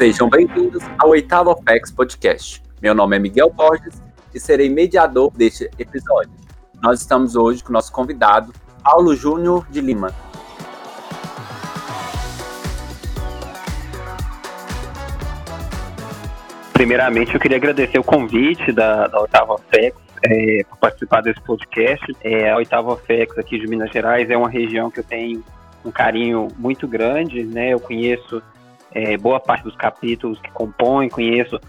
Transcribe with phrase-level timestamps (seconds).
[0.00, 2.62] Sejam bem-vindos ao oitavo FX Podcast.
[2.80, 4.02] Meu nome é Miguel Borges
[4.34, 6.32] e serei mediador deste episódio.
[6.82, 8.50] Nós estamos hoje com o nosso convidado,
[8.82, 10.10] Paulo Júnior de Lima.
[16.72, 19.94] Primeiramente, eu queria agradecer o convite da, da Oitava FX
[20.24, 22.16] é, por participar desse podcast.
[22.24, 25.44] É, a Oitava FX aqui de Minas Gerais é uma região que eu tenho
[25.84, 27.74] um carinho muito grande, né?
[27.74, 28.42] Eu conheço
[28.92, 31.60] é, boa parte dos capítulos que compõem, conheço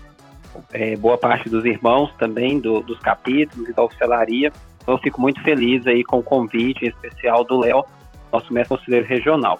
[0.74, 4.52] é, boa parte dos irmãos também do, dos capítulos e da oficialaria.
[4.82, 7.84] Então, eu fico muito feliz aí com o convite especial do Léo,
[8.32, 9.60] nosso mestre conselheiro regional.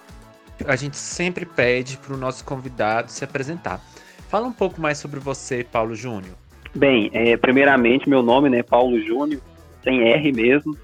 [0.66, 3.80] A gente sempre pede para o nosso convidado se apresentar.
[4.28, 6.34] Fala um pouco mais sobre você, Paulo Júnior.
[6.74, 9.40] Bem, é, primeiramente, meu nome é né, Paulo Júnior,
[9.84, 10.76] sem R mesmo.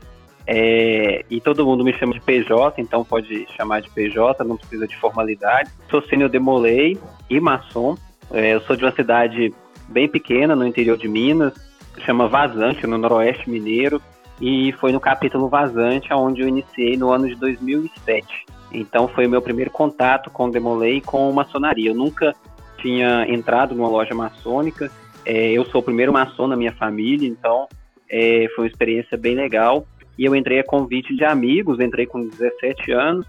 [0.50, 4.88] É, e todo mundo me chama de PJ, então pode chamar de PJ, não precisa
[4.88, 5.70] de formalidade.
[5.90, 7.98] Sou sênior Demolei e maçom.
[8.30, 9.52] É, eu sou de uma cidade
[9.86, 11.52] bem pequena, no interior de Minas,
[11.98, 14.00] chama Vazante, no noroeste mineiro,
[14.40, 18.46] e foi no capítulo Vazante onde eu iniciei no ano de 2007.
[18.72, 21.90] Então foi o meu primeiro contato com Demolei e com maçonaria.
[21.90, 22.34] Eu nunca
[22.78, 24.90] tinha entrado numa loja maçônica,
[25.26, 27.68] é, eu sou o primeiro maçom na minha família, então
[28.08, 29.86] é, foi uma experiência bem legal
[30.18, 33.26] e eu entrei a convite de amigos, entrei com 17 anos.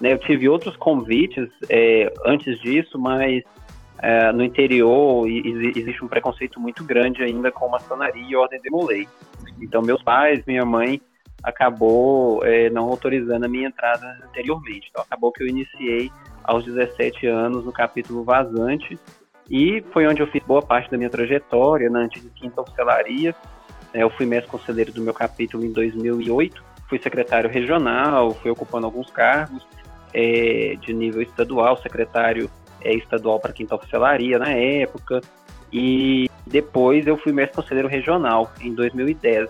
[0.00, 3.44] Né, eu tive outros convites é, antes disso, mas
[4.00, 9.06] é, no interior existe um preconceito muito grande ainda com maçonaria e ordem de Molay.
[9.60, 11.00] Então, meus pais, minha mãe,
[11.42, 14.88] acabou é, não autorizando a minha entrada anteriormente.
[14.90, 16.10] Então, acabou que eu iniciei
[16.42, 18.98] aos 17 anos no capítulo Vazante
[19.50, 23.34] e foi onde eu fiz boa parte da minha trajetória na antiga quinta é,
[23.94, 29.10] eu fui mestre conselheiro do meu capítulo em 2008, fui secretário regional, fui ocupando alguns
[29.10, 29.66] cargos
[30.12, 35.20] é, de nível estadual, secretário é, estadual para quinta oficialaria na época,
[35.72, 39.48] e depois eu fui mestre conselheiro regional em 2010.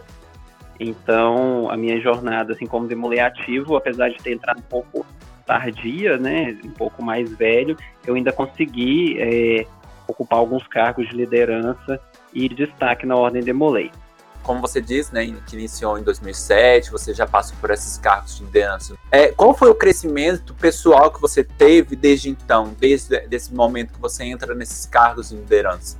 [0.78, 5.06] Então, a minha jornada, assim como demolei ativo, apesar de ter entrado um pouco
[5.46, 7.76] tardia, né, um pouco mais velho,
[8.06, 9.66] eu ainda consegui é,
[10.06, 12.00] ocupar alguns cargos de liderança
[12.32, 13.90] e destaque na ordem Demolei
[14.42, 18.44] como você disse, né, que iniciou em 2007, você já passou por esses cargos de
[18.44, 18.94] liderança.
[19.10, 24.00] É, qual foi o crescimento pessoal que você teve desde então, desde esse momento que
[24.00, 25.96] você entra nesses cargos de liderança?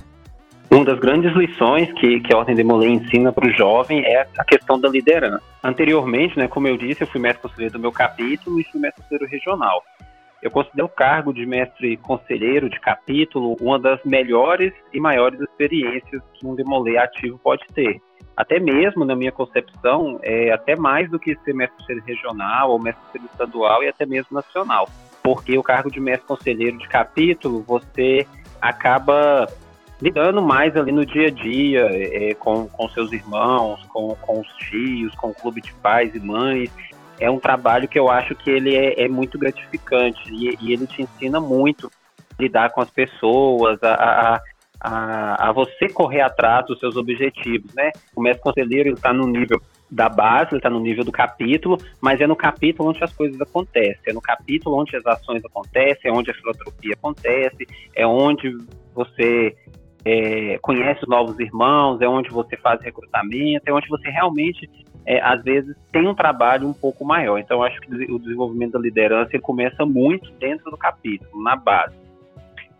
[0.73, 4.27] Uma das grandes lições que, que a Ordem de Molay ensina para o jovem é
[4.35, 5.43] a questão da liderança.
[5.63, 9.03] Anteriormente, né, como eu disse, eu fui mestre conselheiro do meu capítulo e fui mestre
[9.03, 9.83] conselheiro regional.
[10.43, 16.21] Eu considero o cargo de mestre conselheiro de capítulo uma das melhores e maiores experiências
[16.33, 18.01] que um demolê ativo pode ter
[18.35, 23.21] até mesmo na minha concepção, é até mais do que ser mestre regional ou mestre
[23.31, 24.89] estadual e até mesmo nacional.
[25.21, 28.27] Porque o cargo de mestre conselheiro de capítulo, você
[28.61, 29.47] acaba
[30.01, 34.47] lidando mais ali no dia a dia é, com, com seus irmãos, com, com os
[34.57, 36.69] tios, com o clube de pais e mães.
[37.23, 40.85] É um trabalho que eu acho que ele é, é muito gratificante e, e, ele
[40.85, 41.91] te ensina muito
[42.37, 44.41] a lidar com as pessoas, a, a
[44.83, 47.91] a, a você correr atrás dos seus objetivos, né?
[48.13, 52.19] O mestre conselheiro está no nível da base, ele está no nível do capítulo, mas
[52.19, 56.13] é no capítulo onde as coisas acontecem, é no capítulo onde as ações acontecem, é
[56.13, 58.57] onde a filantropia acontece, é onde
[58.93, 59.55] você
[60.05, 64.69] é, conhece os novos irmãos, é onde você faz recrutamento, é onde você realmente,
[65.05, 67.37] é, às vezes, tem um trabalho um pouco maior.
[67.37, 71.95] Então, acho que o desenvolvimento da liderança ele começa muito dentro do capítulo, na base.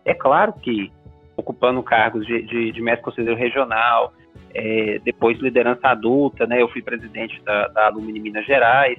[0.04, 0.92] É claro que
[1.36, 4.12] ocupando cargos de, de, de mestre conselheiro regional,
[4.54, 6.60] é, depois liderança adulta, né?
[6.62, 8.98] Eu fui presidente da, da Alumni Minas Gerais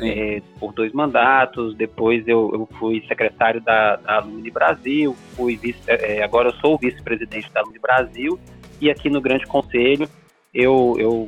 [0.00, 5.80] é, por dois mandatos, depois eu, eu fui secretário da, da Alumni Brasil, fui vice,
[5.86, 8.38] é, agora eu sou vice-presidente da Alumni Brasil,
[8.80, 10.08] e aqui no Grande Conselho
[10.54, 11.26] eu, eu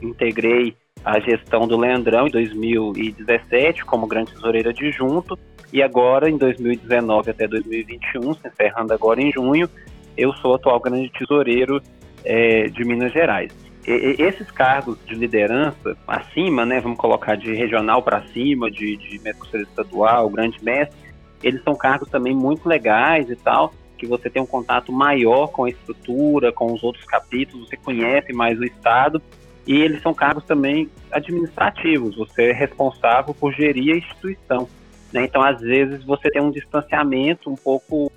[0.00, 5.38] integrei a gestão do Leandrão em 2017 como grande tesoureiro adjunto,
[5.72, 9.68] e agora, em 2019 até 2021, se encerrando agora em junho,
[10.16, 11.80] eu sou atual grande tesoureiro
[12.24, 13.52] é, de Minas Gerais.
[13.86, 19.18] E, esses cargos de liderança acima, né, vamos colocar de regional para cima, de, de
[19.20, 20.96] mestre estadual, grande mestre,
[21.42, 25.64] eles são cargos também muito legais e tal, que você tem um contato maior com
[25.64, 29.22] a estrutura, com os outros capítulos, você conhece mais o Estado,
[29.66, 34.68] e eles são cargos também administrativos, você é responsável por gerir a instituição.
[35.12, 35.24] Né?
[35.24, 38.10] Então, às vezes, você tem um distanciamento um pouco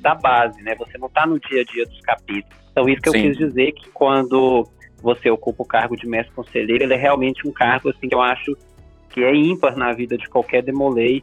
[0.00, 0.74] da base, né?
[0.76, 2.56] Você não está no dia a dia dos capítulos.
[2.70, 3.18] Então, isso que Sim.
[3.18, 4.66] eu quis dizer que quando
[5.02, 8.22] você ocupa o cargo de mestre conselheiro, ele é realmente um cargo assim que eu
[8.22, 8.56] acho
[9.10, 11.22] que é ímpar na vida de qualquer demolei,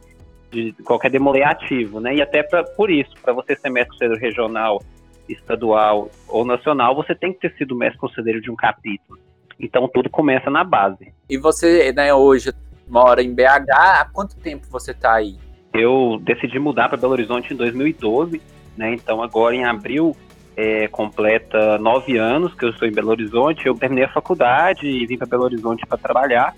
[0.50, 2.14] de qualquer demolei ativo, né?
[2.14, 4.82] E até pra, por isso, para você ser mestre conselheiro regional,
[5.28, 9.18] estadual ou nacional, você tem que ter sido mestre conselheiro de um capítulo.
[9.58, 11.12] Então tudo começa na base.
[11.28, 12.52] E você, né, hoje
[12.88, 15.36] mora em BH, há quanto tempo você está aí?
[15.72, 18.40] Eu decidi mudar para Belo Horizonte em 2012,
[18.76, 18.94] né?
[18.94, 20.16] Então agora em abril
[20.60, 23.66] é, completa nove anos que eu estou em Belo Horizonte.
[23.66, 26.54] Eu terminei a faculdade e vim para Belo Horizonte para trabalhar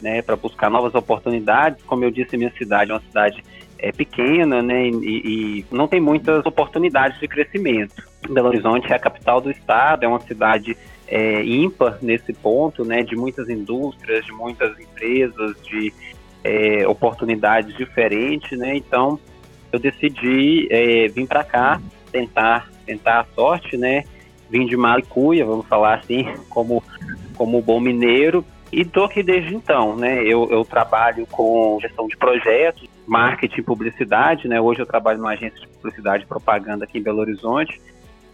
[0.00, 1.82] né, para buscar novas oportunidades.
[1.84, 3.42] Como eu disse, minha cidade é uma cidade
[3.78, 7.94] é, pequena, né, e, e, não tem muitas oportunidades de crescimento.
[8.28, 13.02] Belo Horizonte é a capital do estado, é uma cidade é, ímpar nesse ponto, né,
[13.02, 15.92] de muitas indústrias, de muitas empresas, de
[16.42, 18.76] é, oportunidades diferentes, né.
[18.76, 19.18] Então,
[19.72, 21.80] eu decidi é, vir para cá
[22.10, 24.04] tentar tentar a sorte, né.
[24.48, 26.82] Vim de Malicuia, vamos falar assim, como
[27.36, 28.42] como bom mineiro,
[28.72, 30.22] e tô aqui desde então, né?
[30.22, 34.60] Eu, eu trabalho com gestão de projetos, marketing e publicidade, né?
[34.60, 37.80] Hoje eu trabalho numa agência de publicidade e propaganda aqui em Belo Horizonte.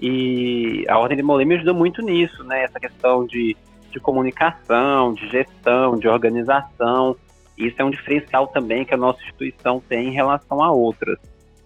[0.00, 2.64] E a Ordem de Molay me ajuda muito nisso, né?
[2.64, 3.56] Essa questão de,
[3.90, 7.14] de comunicação, de gestão, de organização.
[7.56, 11.18] Isso é um diferencial também que a nossa instituição tem em relação a outras.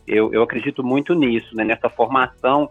[0.07, 1.65] Eu, eu acredito muito nisso, né?
[1.65, 2.69] Nessa formação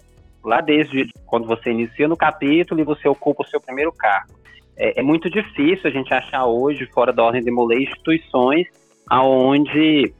[0.48, 4.34] lá desde quando você inicia no capítulo e você ocupa o seu primeiro cargo
[4.78, 8.68] é, é, muito difícil a gente achar hoje, fora da ordem de Molay, instituições
[9.08, 10.14] aonde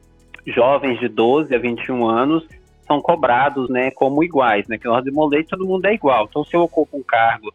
[0.46, 2.46] jovens de 12 a 21 anos
[2.86, 4.78] são cobrados né, como iguais, né?
[4.78, 6.26] Que na ordem de Molay todo mundo é igual.
[6.30, 7.52] Então, se eu ocupo um cargo,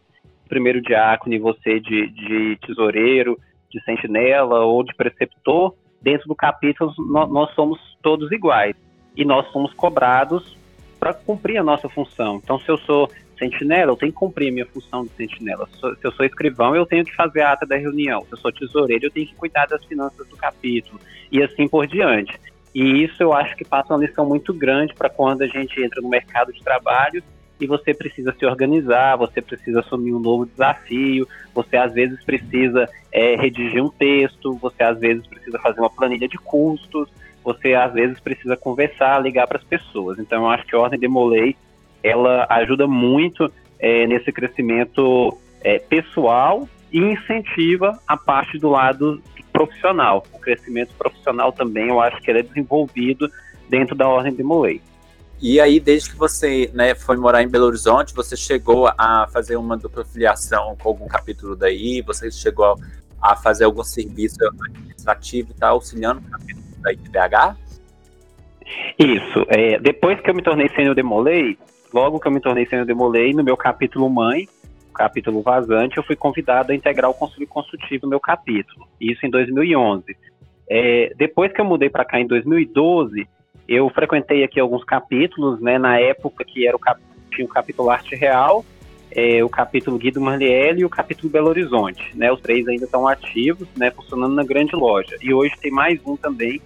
[0.48, 3.38] primeiro diácono e você de, de tesoureiro,
[3.70, 8.76] de sentinela ou de preceptor, dentro do capítulo nós, nós somos todos iguais.
[9.16, 10.56] E nós somos cobrados
[11.02, 12.36] para cumprir a nossa função.
[12.36, 15.68] Então, se eu sou sentinela, eu tenho que cumprir a minha função de sentinela.
[15.74, 18.24] Se eu sou escrivão, eu tenho que fazer a ata da reunião.
[18.26, 21.00] Se eu sou tesoureiro, eu tenho que cuidar das finanças do capítulo.
[21.32, 22.38] E assim por diante.
[22.72, 26.00] E isso eu acho que passa uma lição muito grande para quando a gente entra
[26.00, 27.20] no mercado de trabalho
[27.60, 32.88] e você precisa se organizar, você precisa assumir um novo desafio, você às vezes precisa
[33.10, 37.08] é, redigir um texto, você às vezes precisa fazer uma planilha de custos,
[37.44, 40.18] você às vezes precisa conversar, ligar para as pessoas.
[40.18, 41.56] Então eu acho que a Ordem de Molay
[42.02, 49.22] ela ajuda muito é, nesse crescimento é, pessoal e incentiva a parte do lado
[49.52, 50.24] profissional.
[50.32, 53.30] O crescimento profissional também, eu acho que ele é desenvolvido
[53.68, 54.80] dentro da Ordem de Molay.
[55.40, 59.56] E aí, desde que você né, foi morar em Belo Horizonte, você chegou a fazer
[59.56, 62.00] uma dupla filiação com algum capítulo daí?
[62.02, 62.78] Você chegou
[63.22, 67.56] a fazer algum serviço administrativo e tá auxiliando o capítulo daí de BH?
[68.98, 69.46] Isso.
[69.48, 71.56] É, depois que eu me tornei sênior de Molay,
[71.92, 74.48] logo que eu me tornei sênior demolei, no meu capítulo mãe,
[74.94, 79.30] capítulo vazante, eu fui convidado a integrar o conselho consultivo no meu capítulo, isso em
[79.30, 80.04] 2011.
[80.68, 83.26] É, depois que eu mudei para cá em 2012,
[83.68, 87.90] eu frequentei aqui alguns capítulos, né, na época que era o, cap tinha o capítulo
[87.90, 88.64] Arte Real,
[89.14, 93.06] é, o capítulo Guido Marlielli e o capítulo Belo Horizonte, né, os três ainda estão
[93.06, 96.60] ativos, né, funcionando na grande loja, e hoje tem mais um também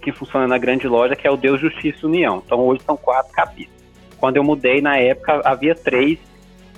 [0.00, 2.96] que funciona na grande loja, que é o Deus, Justiça e União, então hoje são
[2.96, 3.76] quatro capítulos.
[4.18, 6.18] Quando eu mudei, na época, havia três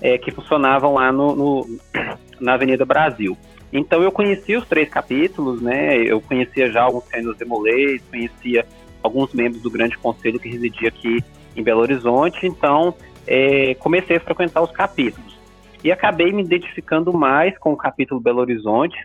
[0.01, 1.79] é, que funcionavam lá no, no,
[2.41, 3.37] na Avenida Brasil.
[3.73, 5.97] Então eu conhecia os três capítulos, né?
[5.99, 8.67] Eu conhecia já alguns sênios demolês, conhecia
[9.03, 11.23] alguns membros do grande conselho que residia aqui
[11.55, 12.95] em Belo Horizonte, então
[13.29, 15.39] é, comecei a frequentar os capítulos.
[15.85, 18.97] E acabei me identificando mais com o capítulo Belo Horizonte,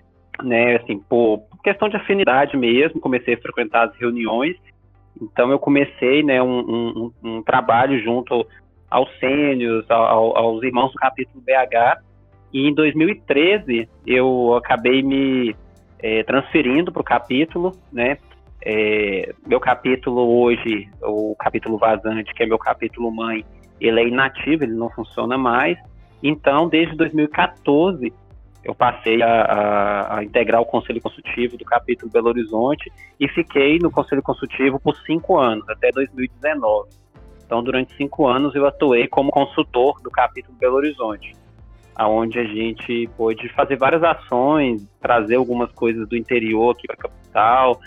[0.41, 0.77] né?
[0.77, 4.57] Assim, por questão de afinidade mesmo, comecei a frequentar as reuniões
[5.21, 8.45] então eu comecei né, um, um, um trabalho junto
[8.89, 12.01] aos sênios, ao, aos irmãos do capítulo BH,
[12.51, 15.55] e em 2013 eu acabei me
[15.99, 18.17] é, transferindo para o capítulo, né?
[18.65, 23.43] É, meu capítulo hoje, o capítulo vazante, que é meu capítulo mãe,
[23.79, 25.77] ele é inativo, ele não funciona mais.
[26.21, 28.13] Então, desde 2014,
[28.63, 33.77] eu passei a, a, a, integrar o Conselho Consultivo do capítulo Belo Horizonte e fiquei
[33.77, 36.89] no Conselho Consultivo por cinco anos, até 2019.
[37.45, 41.35] Então, durante cinco anos, eu atuei como consultor do capítulo Belo Horizonte,
[41.93, 46.99] aonde a gente pôde fazer várias ações, trazer algumas coisas do interior aqui para a
[46.99, 47.79] capital,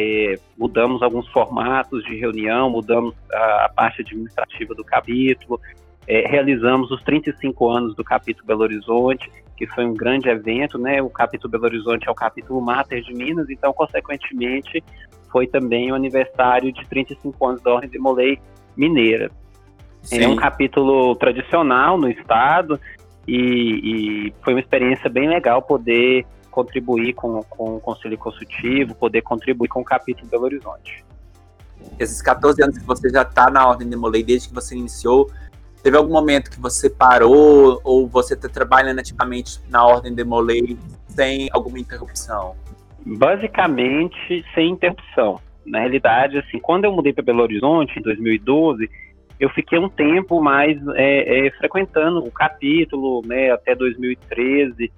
[0.00, 5.60] é, mudamos alguns formatos de reunião, mudamos a, a parte administrativa do capítulo,
[6.06, 11.02] é, realizamos os 35 anos do capítulo Belo Horizonte, que foi um grande evento, né?
[11.02, 14.84] O capítulo Belo Horizonte é o capítulo Mater de Minas, então, consequentemente,
[15.32, 18.38] foi também o aniversário de 35 anos da Ordem de Molay
[18.76, 19.32] Mineira.
[20.02, 20.22] Sim.
[20.22, 22.80] É um capítulo tradicional no estado
[23.26, 29.22] e, e, foi uma experiência bem legal poder contribuir com, com o Conselho Consultivo, poder
[29.22, 31.04] contribuir com o capítulo de Belo Horizonte.
[31.98, 35.30] Esses 14 anos que você já está na Ordem de Molei, desde que você iniciou,
[35.82, 40.76] teve algum momento que você parou ou você está trabalhando ativamente na Ordem de Molei
[41.08, 42.54] sem alguma interrupção?
[43.04, 45.40] Basicamente, sem interrupção.
[45.64, 48.88] Na realidade, assim, quando eu mudei para Belo Horizonte, em 2012,
[49.38, 54.90] eu fiquei um tempo mais é, é, frequentando o capítulo, né, até 2013,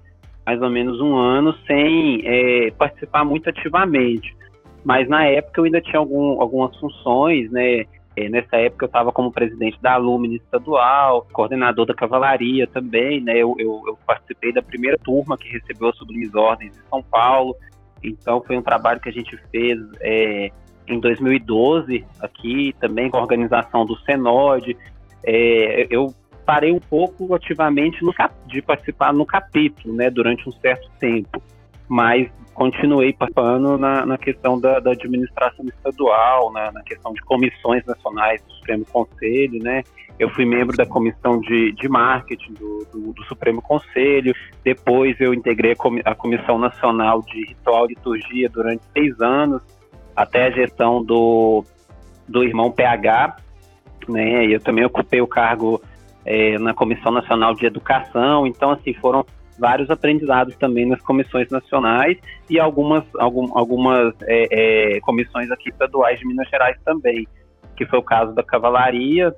[0.45, 4.35] mais ou menos um ano, sem é, participar muito ativamente.
[4.83, 7.85] Mas na época eu ainda tinha algum, algumas funções, né?
[8.15, 13.37] É, nessa época eu estava como presidente da Alumni estadual, coordenador da cavalaria também, né?
[13.37, 17.55] Eu, eu, eu, participei da primeira turma que recebeu as sublimes ordens em São Paulo.
[18.03, 20.51] Então foi um trabalho que a gente fez é,
[20.87, 24.75] em 2012 aqui, também com a organização do Senod.
[25.23, 26.13] É, eu
[26.51, 28.13] parei um pouco ativamente no,
[28.45, 31.41] de participar no capítulo, né, durante um certo tempo,
[31.87, 37.85] mas continuei participando na, na questão da, da, administração estadual, na, na, questão de comissões
[37.85, 39.81] nacionais do Supremo Conselho, né?
[40.19, 45.33] Eu fui membro da comissão de, de marketing do, do, do Supremo Conselho, depois eu
[45.33, 49.61] integrei a Comissão Nacional de Ritual e Liturgia durante seis anos,
[50.13, 51.63] até a gestão do,
[52.27, 53.37] do irmão PH,
[54.09, 54.45] né?
[54.47, 55.81] Eu também ocupei o cargo
[56.25, 59.25] é, na Comissão Nacional de Educação, então assim foram
[59.59, 62.17] vários aprendizados também nas comissões nacionais
[62.49, 67.27] e algumas algum, algumas é, é, comissões aqui estaduais de Minas Gerais também,
[67.75, 69.33] que foi o caso da Cavalaria,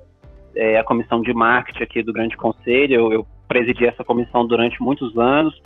[0.56, 4.80] é, a comissão de marketing aqui do Grande Conselho, eu, eu presidi essa comissão durante
[4.82, 5.60] muitos anos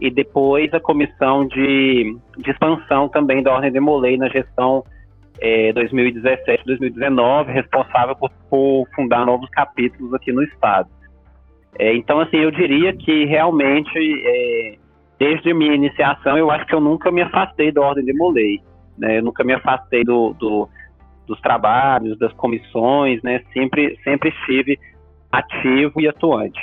[0.00, 4.84] e depois a comissão de, de expansão também da Ordem de Molay na gestão
[5.44, 10.88] é, 2017-2019, responsável por, por, fundar novos capítulos aqui no estado.
[11.78, 14.78] É, então, assim, eu diria que realmente, é,
[15.18, 18.62] desde minha iniciação, eu acho que eu nunca me afastei da Ordem de Molay,
[18.96, 19.18] né?
[19.18, 20.66] Eu nunca me afastei do, do,
[21.26, 23.42] dos trabalhos, das comissões, né?
[23.52, 24.78] Sempre, sempre estive
[25.30, 26.60] ativo e atuante.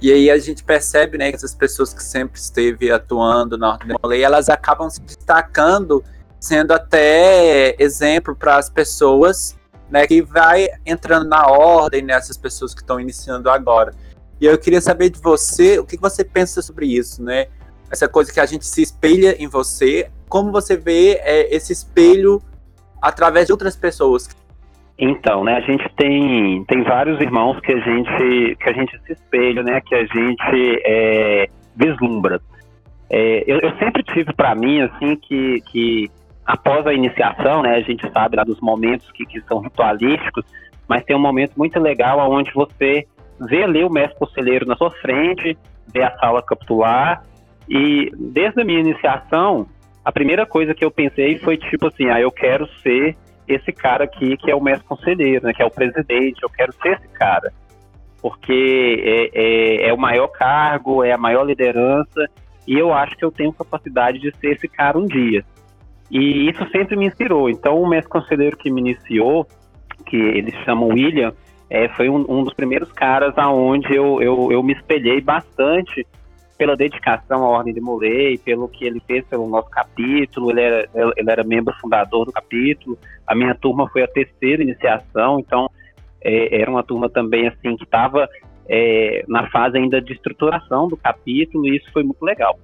[0.00, 3.96] E aí a gente percebe, né, que essas pessoas que sempre esteve atuando na ordem
[3.96, 6.02] da lei, elas acabam se destacando,
[6.42, 9.56] sendo até exemplo para as pessoas,
[9.88, 13.92] né, que vai entrando na ordem, nessas né, pessoas que estão iniciando agora.
[14.40, 17.46] E eu queria saber de você, o que você pensa sobre isso, né?
[17.90, 22.42] Essa coisa que a gente se espelha em você, como você vê é, esse espelho
[23.00, 24.28] através de outras pessoas
[24.98, 29.12] então, né, a gente tem, tem vários irmãos que a gente que a gente se
[29.12, 32.40] espelha, né, que a gente é, vislumbra.
[33.10, 36.10] É, eu, eu, sempre tive para mim assim que, que
[36.46, 40.44] após a iniciação, né, a gente sabe lá dos momentos que, que são ritualísticos,
[40.88, 43.06] mas tem um momento muito legal onde você
[43.40, 45.56] vê ali o mestre conselheiro na sua frente,
[45.92, 47.24] vê a sala capitular
[47.68, 49.66] e desde a minha iniciação,
[50.04, 54.04] a primeira coisa que eu pensei foi tipo assim, ah, eu quero ser esse cara
[54.04, 57.08] aqui que é o mestre conselheiro, né, que é o presidente, eu quero ser esse
[57.08, 57.52] cara,
[58.20, 62.28] porque é, é, é, o maior cargo, é a maior liderança,
[62.66, 65.44] e eu acho que eu tenho capacidade de ser esse cara um dia.
[66.12, 67.48] E isso sempre me inspirou.
[67.48, 69.46] Então, o mestre conselheiro que me iniciou,
[70.04, 71.32] que eles chamam William,
[71.70, 76.06] é, foi um, um, dos primeiros caras aonde eu, eu, eu me espelhei bastante
[76.58, 80.88] pela dedicação à Ordem de Molay, pelo que ele fez pelo nosso capítulo, ele era,
[81.16, 85.70] ele era membro fundador do capítulo, a minha turma foi a terceira iniciação, então
[86.20, 88.28] é, era uma turma também assim que estava
[88.68, 92.58] é, na fase ainda de estruturação do capítulo, e isso foi muito legal.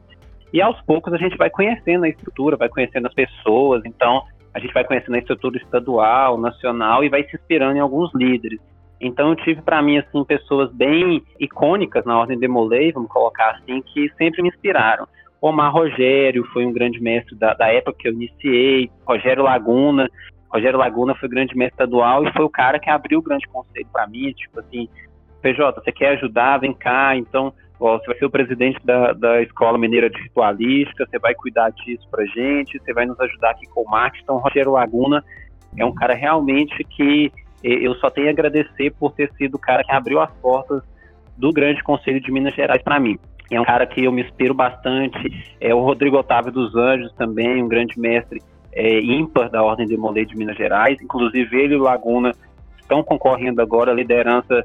[0.52, 4.23] E aos poucos a gente vai conhecendo a estrutura, vai conhecendo as pessoas, então
[4.55, 8.61] a gente vai conhecendo a estrutura estadual, nacional e vai se inspirando em alguns líderes.
[9.00, 13.50] Então eu tive para mim assim pessoas bem icônicas na ordem de Molay, vamos colocar
[13.50, 15.07] assim, que sempre me inspiraram.
[15.40, 20.09] Omar Rogério foi um grande mestre da, da época que eu iniciei, Rogério Laguna,
[20.50, 23.87] Rogério Laguna foi grande mestre estadual e foi o cara que abriu o grande conselho
[23.93, 24.88] para mim, tipo assim,
[25.43, 29.78] PJ, você quer ajudar, vem cá, então você vai ser o presidente da, da Escola
[29.78, 33.82] Mineira de Ritualística, você vai cuidar disso pra gente, você vai nos ajudar aqui com
[33.82, 35.25] o marketing, então Rogério Laguna
[35.76, 37.30] é um cara realmente que
[37.62, 40.82] eu só tenho a agradecer por ter sido o cara que abriu as portas
[41.37, 43.18] do Grande Conselho de Minas Gerais para mim.
[43.50, 45.18] É um cara que eu me inspiro bastante.
[45.61, 48.42] É o Rodrigo Otávio dos Anjos também, um grande mestre
[48.73, 51.00] é, ímpar da Ordem de Molay de Minas Gerais.
[51.00, 52.32] Inclusive ele e o Laguna
[52.80, 54.64] estão concorrendo agora à liderança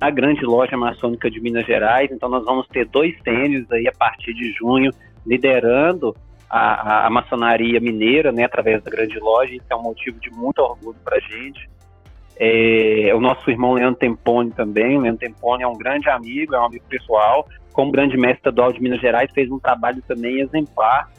[0.00, 2.10] na grande loja maçônica de Minas Gerais.
[2.10, 4.90] Então nós vamos ter dois tênis aí a partir de junho
[5.26, 6.16] liderando
[6.48, 9.54] a, a, a maçonaria mineira, né, através da grande loja.
[9.54, 11.68] Isso é um motivo de muito orgulho para a gente.
[12.36, 14.96] É, o nosso irmão Leandro Tempone também.
[14.96, 17.46] O Leandro Tempone é um grande amigo, é um amigo pessoal.
[17.70, 21.10] Como grande mestre estadual de Minas Gerais, fez um trabalho também exemplar.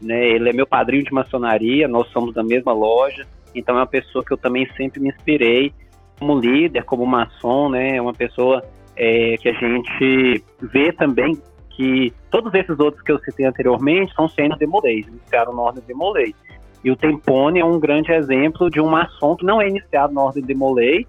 [0.00, 0.28] Né?
[0.28, 3.26] Ele é meu padrinho de maçonaria, nós somos da mesma loja.
[3.52, 5.72] Então é uma pessoa que eu também sempre me inspirei
[6.18, 8.00] como líder, como maçom, né?
[8.00, 8.62] Uma pessoa
[8.96, 14.28] é, que a gente vê também que todos esses outros que eu citei anteriormente são
[14.28, 16.34] sendo demolês, iniciaram na ordem demolei.
[16.82, 20.22] E o Tempone é um grande exemplo de um maçom que não é iniciado na
[20.22, 21.06] ordem demolei,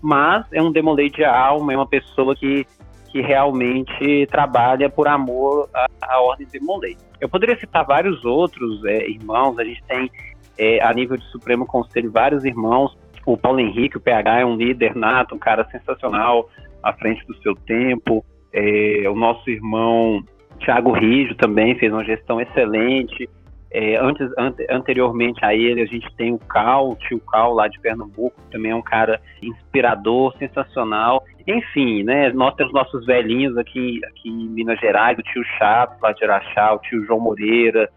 [0.00, 2.66] mas é um demolei de alma, é uma pessoa que,
[3.10, 6.96] que realmente trabalha por amor à, à ordem demolei.
[7.20, 10.10] Eu poderia citar vários outros é, irmãos, a gente tem
[10.58, 14.56] é, a nível de Supremo Conselho vários irmãos, o Paulo Henrique, o PH, é um
[14.56, 16.48] líder nato, um cara sensacional,
[16.82, 18.24] à frente do seu tempo.
[18.52, 20.22] É, o nosso irmão
[20.58, 23.28] Tiago Rijo também fez uma gestão excelente.
[23.74, 24.28] É, antes,
[24.68, 28.70] anteriormente a ele, a gente tem o Cal, o tio Cal lá de Pernambuco, também
[28.70, 31.24] é um cara inspirador, sensacional.
[31.46, 36.12] Enfim, né, nós temos nossos velhinhos aqui, aqui em Minas Gerais, o tio Chaves lá
[36.12, 37.88] de Araxá, o tio João Moreira,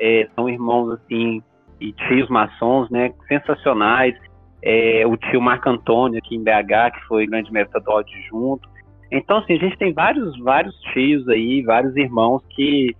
[0.00, 1.40] é, são irmãos assim,
[1.80, 4.16] e tios maçons, né, sensacionais.
[4.62, 8.68] É, o tio Marco Antônio aqui em BH, que foi grande mestre do adjunto.
[9.10, 12.94] Então, assim, a gente tem vários, vários tios aí, vários irmãos que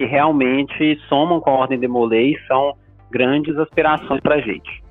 [0.00, 2.74] que realmente somam com a Ordem de Molay e são
[3.10, 4.82] grandes aspirações para a gente.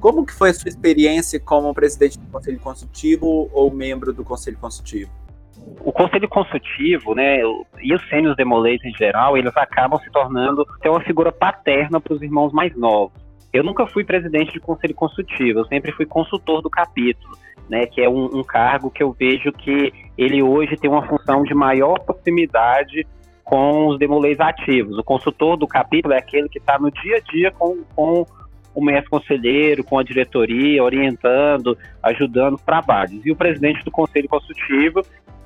[0.00, 4.58] Como que foi a sua experiência como presidente do Conselho Consultivo ou membro do Conselho
[4.58, 5.08] Consultivo?
[5.80, 7.38] O Conselho Consultivo, né,
[7.80, 12.14] e os sênios demolês em geral, eles acabam se tornando até uma figura paterna para
[12.14, 13.27] os irmãos mais novos.
[13.52, 17.36] Eu nunca fui presidente de Conselho Consultivo, eu sempre fui consultor do capítulo,
[17.68, 21.42] né, que é um, um cargo que eu vejo que ele hoje tem uma função
[21.42, 23.06] de maior proximidade
[23.44, 24.98] com os demolês ativos.
[24.98, 28.26] O consultor do capítulo é aquele que está no dia a dia com, com
[28.74, 33.24] o mestre conselheiro, com a diretoria, orientando, ajudando os trabalhos.
[33.24, 35.02] E o presidente do conselho consultivo,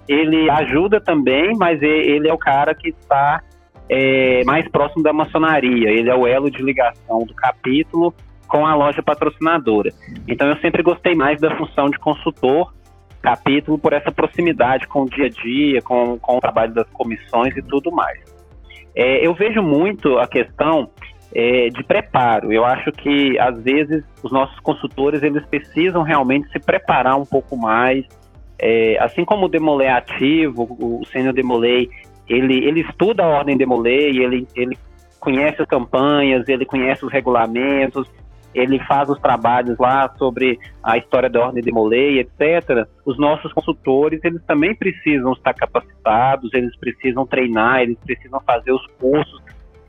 [0.08, 3.40] ele ajuda também, mas ele é o cara que está
[3.88, 5.90] é, mais próximo da maçonaria.
[5.90, 8.14] Ele é o elo de ligação do capítulo
[8.46, 9.90] com a loja patrocinadora.
[10.28, 12.72] Então eu sempre gostei mais da função de consultor
[13.22, 17.56] capítulo por essa proximidade com o dia a dia, com, com o trabalho das comissões
[17.56, 18.18] e tudo mais.
[18.94, 20.90] É, eu vejo muito a questão
[21.34, 22.52] é, de preparo.
[22.52, 27.56] Eu acho que às vezes os nossos consultores eles precisam realmente se preparar um pouco
[27.56, 28.04] mais.
[28.58, 31.88] É, assim como o Demolei ativo, o Sênior Demolei,
[32.32, 34.78] ele, ele estuda a ordem Demolei, ele, ele
[35.20, 38.08] conhece as campanhas, ele conhece os regulamentos,
[38.54, 42.86] ele faz os trabalhos lá sobre a história da ordem de Molay, etc.
[43.04, 48.86] Os nossos consultores, eles também precisam estar capacitados, eles precisam treinar, eles precisam fazer os
[48.98, 49.40] cursos.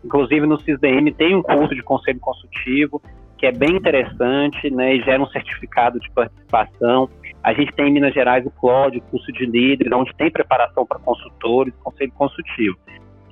[0.03, 3.01] Inclusive no CISDM tem um curso de conselho consultivo
[3.37, 7.09] que é bem interessante, né, e gera um certificado de participação.
[7.43, 10.85] A gente tem em Minas Gerais o CLOD, o curso de líderes, onde tem preparação
[10.85, 12.77] para consultores, conselho consultivo.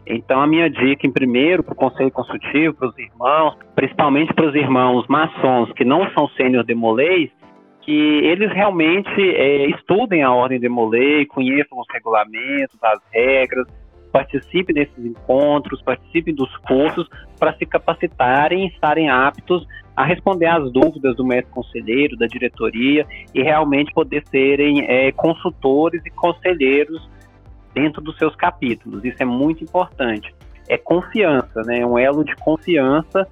[0.06, 4.48] Então, a minha dica, em primeiro, para o conselho consultivo, para os irmãos, principalmente para
[4.48, 7.30] os irmãos maçons que não são sênior demolês,
[7.82, 13.66] que eles realmente é, estudem a ordem demolei, conheçam os regulamentos, as regras,
[14.12, 17.08] participem desses encontros, participem dos cursos
[17.40, 23.06] para se capacitarem e estarem aptos a responder às dúvidas do mestre conselheiro, da diretoria
[23.34, 27.10] e realmente poder serem é, consultores e conselheiros
[27.74, 29.04] dentro dos seus capítulos.
[29.04, 30.34] Isso é muito importante.
[30.68, 31.80] É confiança, né?
[31.80, 33.28] É um elo de confiança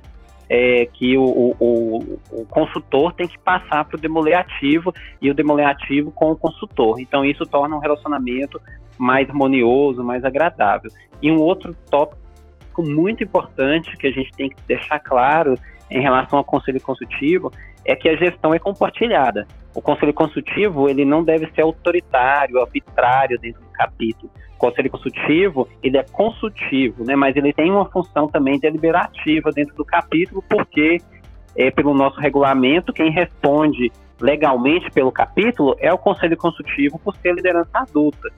[0.50, 5.34] é, que o, o, o, consultor tem que passar para o demolê ativo e o
[5.34, 7.00] demolê ativo com o consultor.
[7.00, 8.60] Então isso torna um relacionamento
[9.00, 10.92] mais harmonioso, mais agradável.
[11.22, 15.56] E um outro tópico muito importante que a gente tem que deixar claro
[15.90, 17.52] em relação ao conselho consultivo
[17.86, 19.48] é que a gestão é compartilhada.
[19.74, 24.32] O conselho consultivo ele não deve ser autoritário, arbitrário dentro do capítulo.
[24.56, 27.16] O conselho consultivo ele é consultivo, né?
[27.16, 30.98] Mas ele tem uma função também deliberativa dentro do capítulo, porque
[31.56, 37.34] é, pelo nosso regulamento quem responde legalmente pelo capítulo é o conselho consultivo por ser
[37.34, 38.30] liderança adulta.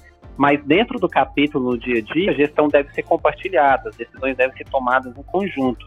[0.41, 4.35] Mas dentro do capítulo no dia a dia, a gestão deve ser compartilhada, as decisões
[4.35, 5.85] devem ser tomadas em conjunto.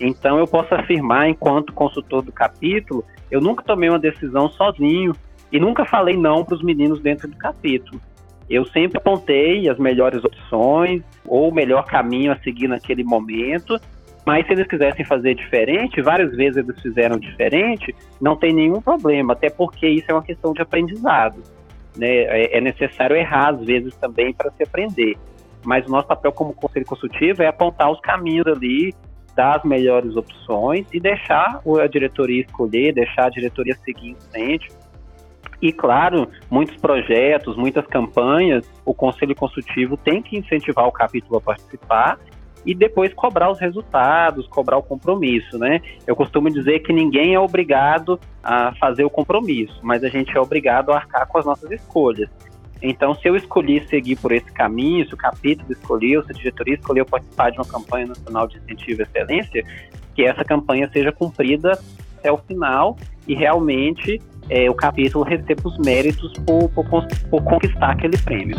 [0.00, 5.12] Então eu posso afirmar, enquanto consultor do capítulo, eu nunca tomei uma decisão sozinho
[5.52, 8.00] e nunca falei não para os meninos dentro do capítulo.
[8.48, 13.78] Eu sempre apontei as melhores opções ou o melhor caminho a seguir naquele momento,
[14.24, 19.34] mas se eles quisessem fazer diferente, várias vezes eles fizeram diferente, não tem nenhum problema,
[19.34, 21.59] até porque isso é uma questão de aprendizado.
[21.96, 22.08] Né?
[22.08, 25.16] É, é necessário errar às vezes também para se aprender.
[25.64, 28.94] Mas o nosso papel como conselho consultivo é apontar os caminhos ali
[29.34, 34.68] dar as melhores opções e deixar a diretoria escolher, deixar a diretoria seguir em frente.
[35.62, 41.40] E, claro, muitos projetos, muitas campanhas, o Conselho Consultivo tem que incentivar o capítulo a
[41.40, 42.18] participar
[42.64, 45.80] e depois cobrar os resultados, cobrar o compromisso, né?
[46.06, 50.40] Eu costumo dizer que ninguém é obrigado a fazer o compromisso, mas a gente é
[50.40, 52.28] obrigado a arcar com as nossas escolhas.
[52.82, 56.74] Então, se eu escolhi seguir por esse caminho, se o capítulo escolheu, se a diretoria
[56.74, 59.64] escolheu participar de uma campanha nacional de incentivo à excelência,
[60.14, 61.78] que essa campanha seja cumprida
[62.18, 62.96] até o final
[63.26, 68.56] e realmente é, o capítulo receba os méritos por, por, por conquistar aquele prêmio.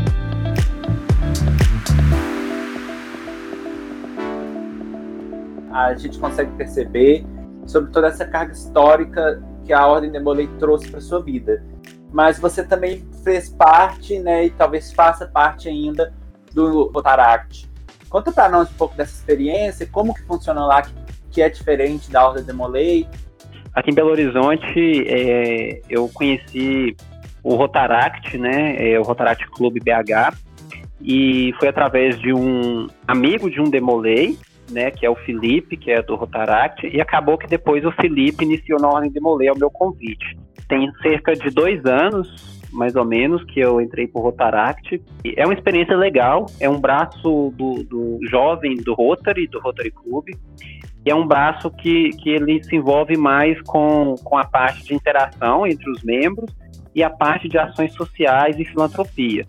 [5.73, 7.25] A gente consegue perceber
[7.65, 11.63] sobre toda essa carga histórica que a Ordem de trouxe para sua vida
[12.11, 16.13] mas você também fez parte, né, e talvez faça parte ainda
[16.53, 17.69] do Rotaract.
[18.09, 20.93] Conta para nós um pouco dessa experiência, como que funciona lá, que,
[21.31, 23.07] que é diferente da Ordem Demolei.
[23.73, 26.95] Aqui em Belo Horizonte, é, eu conheci
[27.41, 30.35] o Rotaract, né, é, o Rotaract Clube BH,
[30.99, 34.37] e foi através de um amigo de um Demolei,
[34.71, 38.43] né, que é o Felipe, que é do Rotaract, e acabou que depois o Felipe
[38.43, 40.37] iniciou na Ordem Demolei ao meu convite
[40.71, 45.01] tem cerca de dois anos, mais ou menos, que eu entrei por Rotaract.
[45.35, 50.29] É uma experiência legal, é um braço do, do jovem do Rotary, do Rotary Club,
[51.05, 54.93] e é um braço que, que ele se envolve mais com, com a parte de
[54.93, 56.55] interação entre os membros
[56.95, 59.45] e a parte de ações sociais e filantropia.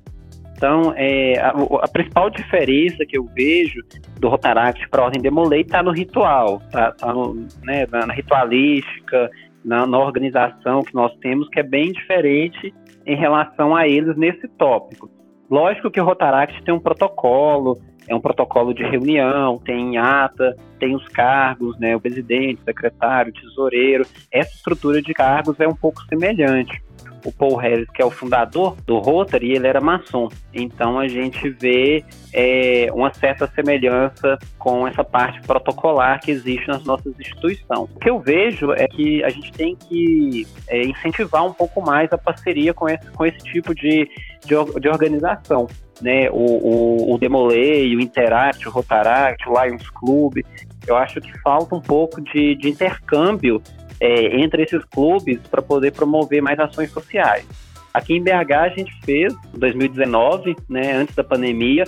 [0.63, 3.81] Então, é, a, a, principal diferença que eu vejo
[4.21, 8.15] do Rotaract para a Ordem Demolei está no ritual, tá, tá no, né, na, na,
[8.15, 9.29] ritualística,
[9.65, 12.73] na, na organização que nós temos, que é bem diferente
[13.05, 15.11] em relação a eles nesse tópico.
[15.51, 20.95] Lógico que o Rotaract tem um protocolo, é um protocolo de reunião, tem ata, tem
[20.95, 24.07] os cargos, né, o presidente, secretário, tesoureiro.
[24.31, 26.81] Essa estrutura de cargos é um pouco semelhante
[27.25, 30.29] o Paul Harris, que é o fundador do Rotary, ele era maçom.
[30.53, 36.85] Então a gente vê é, uma certa semelhança com essa parte protocolar que existe nas
[36.85, 37.89] nossas instituições.
[37.95, 42.13] O que eu vejo é que a gente tem que é, incentivar um pouco mais
[42.13, 44.09] a parceria com esse, com esse tipo de,
[44.45, 45.67] de, de organização.
[46.01, 50.39] Né, o, o, o Demolei, o Interact, o Rotaract, o Lions Club,
[50.87, 53.63] eu acho que falta um pouco de, de intercâmbio
[54.03, 57.47] é, entre esses clubes para poder promover mais ações sociais.
[57.95, 61.85] Aqui em BH a gente fez, em 2019, né, antes da pandemia,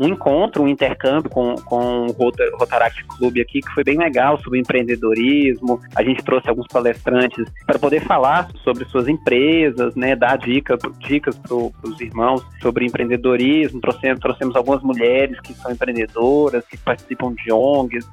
[0.00, 4.60] um encontro, um intercâmbio com, com o Rotaract Clube aqui, que foi bem legal sobre
[4.60, 5.80] empreendedorismo.
[5.96, 11.36] A gente trouxe alguns palestrantes para poder falar sobre suas empresas, né, dar dica, dicas
[11.36, 13.80] para os irmãos sobre empreendedorismo.
[13.80, 18.08] Trouxemos, trouxemos algumas mulheres que são empreendedoras, que participam de ONGs.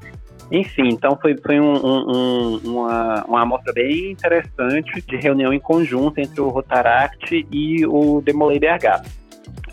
[0.51, 6.19] Enfim, então foi, foi um, um, uma, uma amostra bem interessante de reunião em conjunto
[6.19, 9.03] entre o Rotaract e o Demolei BH.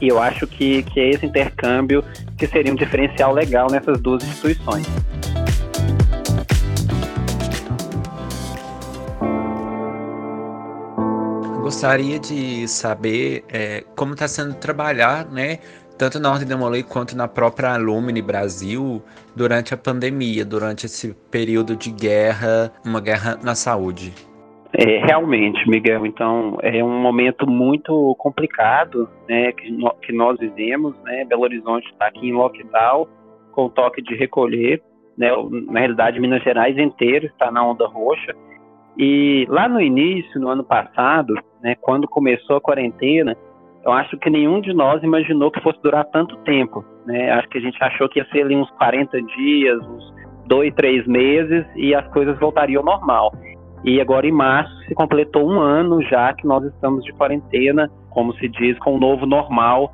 [0.01, 2.03] E eu acho que, que é esse intercâmbio
[2.37, 4.87] que seria um diferencial legal nessas duas instituições.
[11.61, 15.59] Gostaria de saber é, como está sendo trabalhar, né,
[15.99, 19.03] tanto na Ordem Demolei quanto na própria Alumni Brasil
[19.37, 24.13] durante a pandemia, durante esse período de guerra, uma guerra na saúde.
[24.75, 26.07] É, realmente, Miguel.
[26.07, 30.95] Então, é um momento muito complicado né, que, no, que nós vivemos.
[31.05, 31.25] Né?
[31.27, 33.07] Belo Horizonte está aqui em lockdown,
[33.53, 34.83] com toque de recolher.
[35.17, 35.29] Né?
[35.71, 38.35] Na realidade, Minas Gerais inteiro está na onda roxa.
[38.97, 43.37] E lá no início, no ano passado, né, quando começou a quarentena,
[43.85, 46.85] eu acho que nenhum de nós imaginou que fosse durar tanto tempo.
[47.07, 47.31] Né?
[47.33, 50.15] Acho que a gente achou que ia ser ali uns 40 dias, uns
[50.47, 53.33] dois, três meses e as coisas voltariam ao normal.
[53.85, 58.33] E agora em março se completou um ano já que nós estamos de quarentena, como
[58.35, 59.91] se diz, com o novo normal,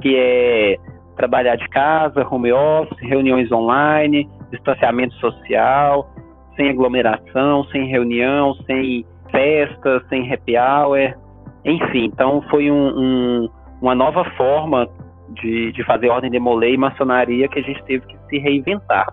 [0.00, 0.76] que é
[1.16, 6.08] trabalhar de casa, home office, reuniões online, distanciamento social,
[6.54, 11.14] sem aglomeração, sem reunião, sem festa, sem happy hour,
[11.64, 13.48] enfim, então foi um, um,
[13.80, 14.88] uma nova forma
[15.30, 19.06] de, de fazer ordem de molê e maçonaria que a gente teve que se reinventar.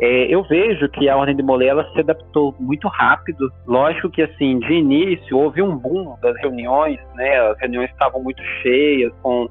[0.00, 3.50] É, eu vejo que a ordem de molê ela se adaptou muito rápido.
[3.66, 7.40] Lógico que assim, de início houve um boom das reuniões, né?
[7.50, 9.48] As reuniões estavam muito cheias, com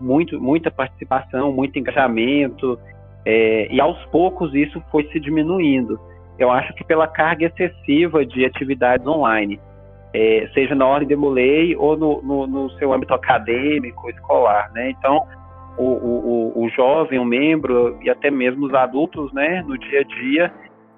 [0.00, 2.78] muito, muita participação, muito engajamento,
[3.26, 6.00] é, e aos poucos isso foi se diminuindo.
[6.38, 9.60] Eu acho que pela carga excessiva de atividades online
[10.12, 14.90] é, seja na ordem de Muley ou no, no, no, seu âmbito acadêmico, escolar, né?
[14.90, 15.26] Então,
[15.78, 20.04] o, o, o jovem, o membro e até mesmo os adultos, né, no dia a
[20.04, 20.52] dia,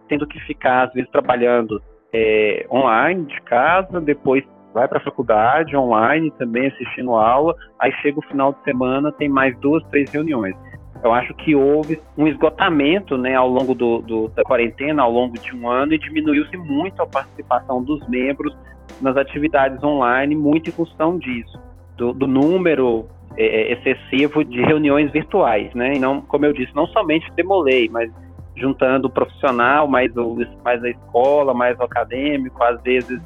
[0.09, 1.81] tendo que ficar, às vezes, trabalhando
[2.13, 8.19] é, online de casa, depois vai para a faculdade online também assistindo aula, aí chega
[8.19, 10.57] o final de semana, tem mais duas, três reuniões.
[11.05, 15.35] Eu acho que houve um esgotamento né, ao longo do, do, da quarentena, ao longo
[15.35, 18.57] de um ano, e diminuiu-se muito a participação dos membros
[19.03, 21.61] nas atividades online, muito em função disso,
[21.97, 25.73] do, do número é, excessivo de reuniões virtuais.
[25.75, 25.95] Né?
[25.95, 28.11] E não, como eu disse, não somente demolei, mas
[28.57, 33.21] juntando o profissional, mais, o, mais a escola, mais o acadêmico, às vezes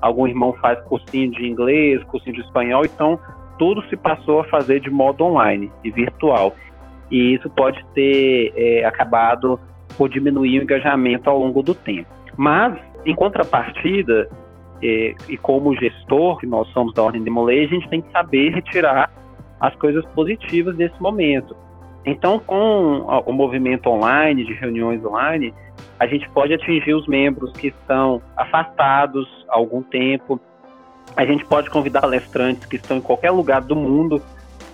[0.00, 3.18] algum irmão faz cursinho de inglês, cursinho de espanhol, então
[3.58, 6.54] tudo se passou a fazer de modo online e virtual.
[7.10, 9.60] E isso pode ter é, acabado
[9.96, 12.08] por diminuir o engajamento ao longo do tempo.
[12.36, 14.28] Mas, em contrapartida,
[14.82, 18.10] é, e como gestor, que nós somos da Ordem de Molay, a gente tem que
[18.10, 19.10] saber retirar
[19.60, 21.56] as coisas positivas desse momento.
[22.04, 25.54] Então, com o movimento online, de reuniões online,
[26.00, 30.40] a gente pode atingir os membros que estão afastados há algum tempo.
[31.16, 34.20] A gente pode convidar palestrantes que estão em qualquer lugar do mundo,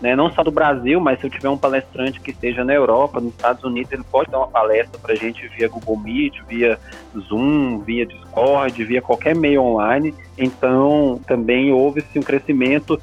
[0.00, 3.20] né, não só do Brasil, mas se eu tiver um palestrante que esteja na Europa,
[3.20, 6.78] nos Estados Unidos, ele pode dar uma palestra para a gente via Google Meet, via
[7.16, 10.14] Zoom, via Discord, via qualquer meio online.
[10.36, 13.00] Então, também houve-se um crescimento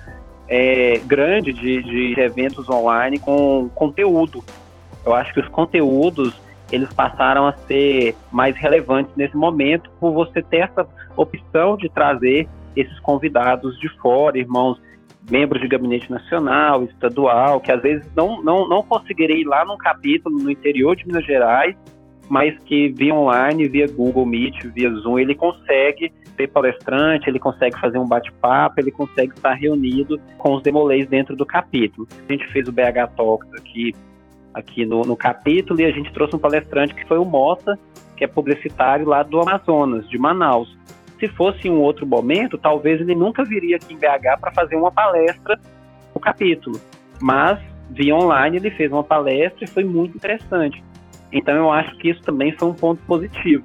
[0.48, 4.44] é, grande de, de eventos online com conteúdo.
[5.06, 6.40] Eu acho que os conteúdos
[6.72, 12.48] eles passaram a ser mais relevantes nesse momento por você ter essa opção de trazer
[12.76, 14.80] esses convidados de fora, irmãos,
[15.30, 19.78] membros de gabinete nacional, estadual, que às vezes não, não, não conseguiria ir lá num
[19.78, 21.76] capítulo no interior de Minas Gerais,
[22.30, 27.80] mas que via online, via Google Meet, via Zoom, ele consegue ser palestrante, ele consegue
[27.80, 32.08] fazer um bate-papo, ele consegue estar reunido com os demolês dentro do capítulo.
[32.28, 33.94] A gente fez o BH Talks aqui
[34.56, 37.78] aqui no, no capítulo e a gente trouxe um palestrante que foi o Mota,
[38.16, 40.76] que é publicitário lá do Amazonas, de Manaus.
[41.20, 44.76] Se fosse em um outro momento, talvez ele nunca viria aqui em BH para fazer
[44.76, 45.60] uma palestra
[46.14, 46.80] no capítulo.
[47.22, 50.84] Mas via online ele fez uma palestra e foi muito interessante.
[51.32, 53.64] Então eu acho que isso também foi um ponto positivo.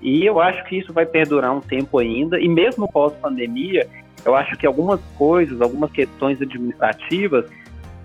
[0.00, 3.88] E eu acho que isso vai perdurar um tempo ainda, e mesmo pós-pandemia,
[4.24, 7.50] eu acho que algumas coisas, algumas questões administrativas,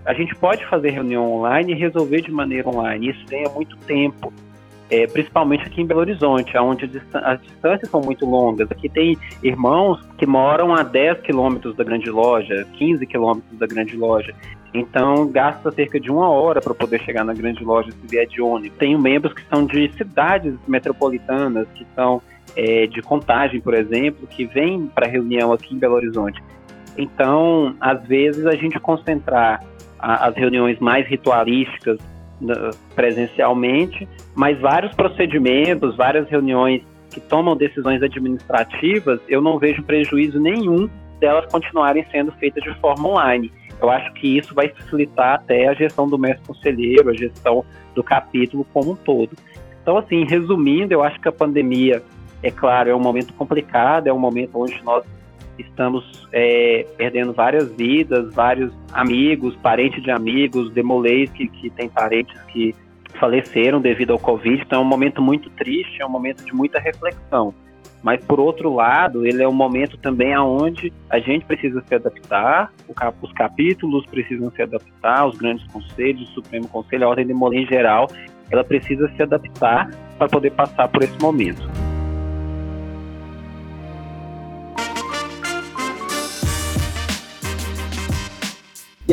[0.04, 3.10] a gente pode fazer reunião online e resolver de maneira online.
[3.10, 4.32] Isso ganha muito tempo,
[4.94, 8.70] é, principalmente aqui em Belo Horizonte, onde as distâncias são muito longas.
[8.70, 13.96] Aqui tem irmãos que moram a 10 quilômetros da grande loja, 15 quilômetros da grande
[13.96, 14.32] loja.
[14.72, 18.40] Então, gasta cerca de uma hora para poder chegar na grande loja se vier de
[18.40, 18.78] ônibus.
[18.78, 22.22] Tenho membros que são de cidades metropolitanas, que são
[22.56, 26.42] é, de contagem, por exemplo, que vêm para reunião aqui em Belo Horizonte.
[26.96, 29.60] Então, às vezes, a gente concentrar
[29.98, 31.98] as reuniões mais ritualísticas
[32.94, 40.88] presencialmente, mas vários procedimentos, várias reuniões que tomam decisões administrativas, eu não vejo prejuízo nenhum
[41.20, 43.52] delas continuarem sendo feitas de forma online.
[43.80, 48.02] Eu acho que isso vai facilitar até a gestão do mestre conselheiro, a gestão do
[48.02, 49.30] capítulo como um todo.
[49.82, 52.02] Então, assim, resumindo, eu acho que a pandemia,
[52.42, 55.04] é claro, é um momento complicado, é um momento onde nós
[55.58, 62.40] estamos é, perdendo várias vidas, vários amigos, parentes de amigos, demolês que, que tem parentes
[62.44, 62.74] que
[63.18, 64.62] faleceram devido ao Covid.
[64.62, 67.54] Então é um momento muito triste, é um momento de muita reflexão.
[68.02, 72.70] Mas, por outro lado, ele é um momento também onde a gente precisa se adaptar,
[73.22, 77.66] os capítulos precisam se adaptar, os grandes conselhos, o Supremo Conselho, a Ordem de em
[77.66, 78.06] geral,
[78.50, 81.62] ela precisa se adaptar para poder passar por esse momento.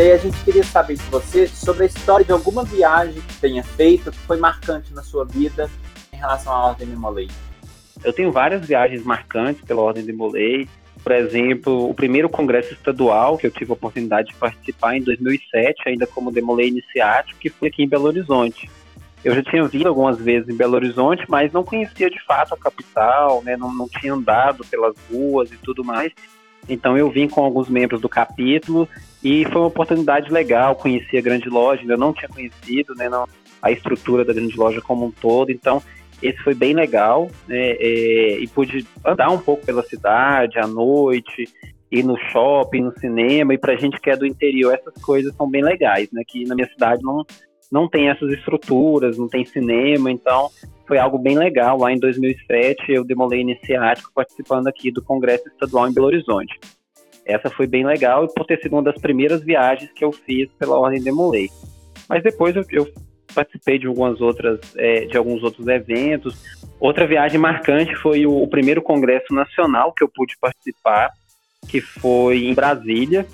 [0.02, 3.36] E aí a gente queria saber de você sobre a história de alguma viagem que
[3.36, 5.70] tenha feito que foi marcante na sua vida
[6.12, 7.28] em relação à Ordem de Molay.
[8.04, 10.68] Eu tenho várias viagens marcantes pela Ordem de Molay.
[11.04, 15.84] Por exemplo, o primeiro congresso estadual que eu tive a oportunidade de participar em 2007,
[15.86, 18.72] ainda como Demolay iniciático, que foi aqui em Belo Horizonte.
[19.24, 22.58] Eu já tinha vindo algumas vezes em Belo Horizonte, mas não conhecia de fato a
[22.58, 23.56] capital, né?
[23.56, 26.12] não, não tinha andado pelas ruas e tudo mais.
[26.70, 28.88] Então eu vim com alguns membros do capítulo
[29.24, 33.28] e foi uma oportunidade legal, conheci a grande loja, ainda não tinha conhecido, né, não,
[33.62, 35.82] a estrutura da grande loja como um todo, então
[36.22, 41.48] esse foi bem legal, né, é, e pude andar um pouco pela cidade à noite,
[41.92, 45.50] ir no shopping, no cinema, e pra gente que é do interior, essas coisas são
[45.50, 47.24] bem legais, né, que na minha cidade não,
[47.72, 50.50] não tem essas estruturas, não tem cinema, então
[50.92, 51.78] foi algo bem legal.
[51.78, 56.60] Lá em 2007 eu demolei iniciático participando aqui do Congresso Estadual em Belo Horizonte.
[57.26, 60.52] Essa foi bem legal e por ter sido uma das primeiras viagens que eu fiz
[60.60, 61.50] pela Ordem Demolei.
[62.10, 62.92] Mas depois eu, eu
[63.34, 66.36] participei de algumas outras, é, de alguns outros eventos.
[66.78, 71.10] Outra viagem marcante foi o, o primeiro congresso nacional que eu pude participar,
[71.70, 73.26] que foi em Brasília.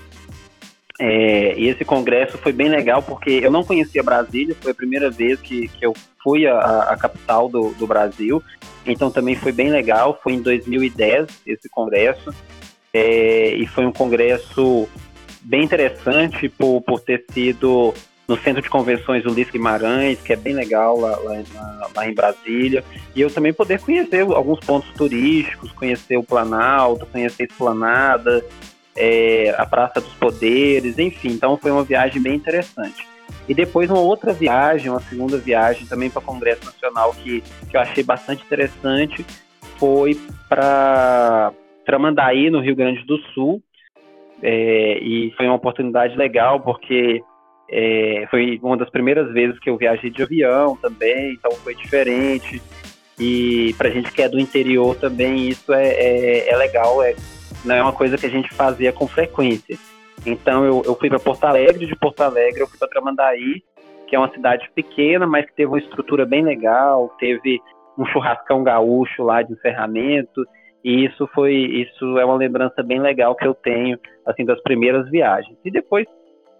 [1.00, 5.12] É, e esse congresso foi bem legal porque eu não conhecia Brasília, foi a primeira
[5.12, 8.42] vez que, que eu fui à, capital do, do Brasil,
[8.86, 10.20] então também foi bem legal.
[10.24, 12.34] Foi em 2010 esse congresso,
[12.94, 14.88] é, e foi um congresso
[15.42, 17.94] bem interessante por, por ter sido
[18.28, 22.84] no Centro de Convenções Ulisses Guimarães, que é bem legal lá, lá, lá, em Brasília.
[23.16, 28.44] E eu também poder conhecer alguns pontos turísticos, conhecer o Planalto, conhecer a Esplanada,
[28.98, 31.30] é, a Praça dos Poderes, enfim.
[31.30, 33.08] Então foi uma viagem bem interessante.
[33.48, 37.78] E depois uma outra viagem, uma segunda viagem também para o Congresso Nacional que, que
[37.78, 39.26] eu achei bastante interessante
[39.78, 41.54] foi para
[41.86, 43.62] Tramandaí, no Rio Grande do Sul.
[44.42, 47.24] É, e foi uma oportunidade legal porque
[47.70, 52.62] é, foi uma das primeiras vezes que eu viajei de avião também, então foi diferente.
[53.20, 57.16] E pra gente que é do interior também, isso é, é, é legal, é,
[57.65, 59.78] não é uma coisa que a gente fazia com frequência.
[60.26, 63.63] Então eu, eu fui para Porto Alegre, de Porto Alegre eu fui para Tramandaí,
[64.08, 67.60] que é uma cidade pequena, mas que teve uma estrutura bem legal, teve
[67.98, 70.46] um churrascão gaúcho lá de encerramento,
[70.84, 75.10] e isso foi isso é uma lembrança bem legal que eu tenho assim das primeiras
[75.10, 75.58] viagens.
[75.63, 76.08] E depois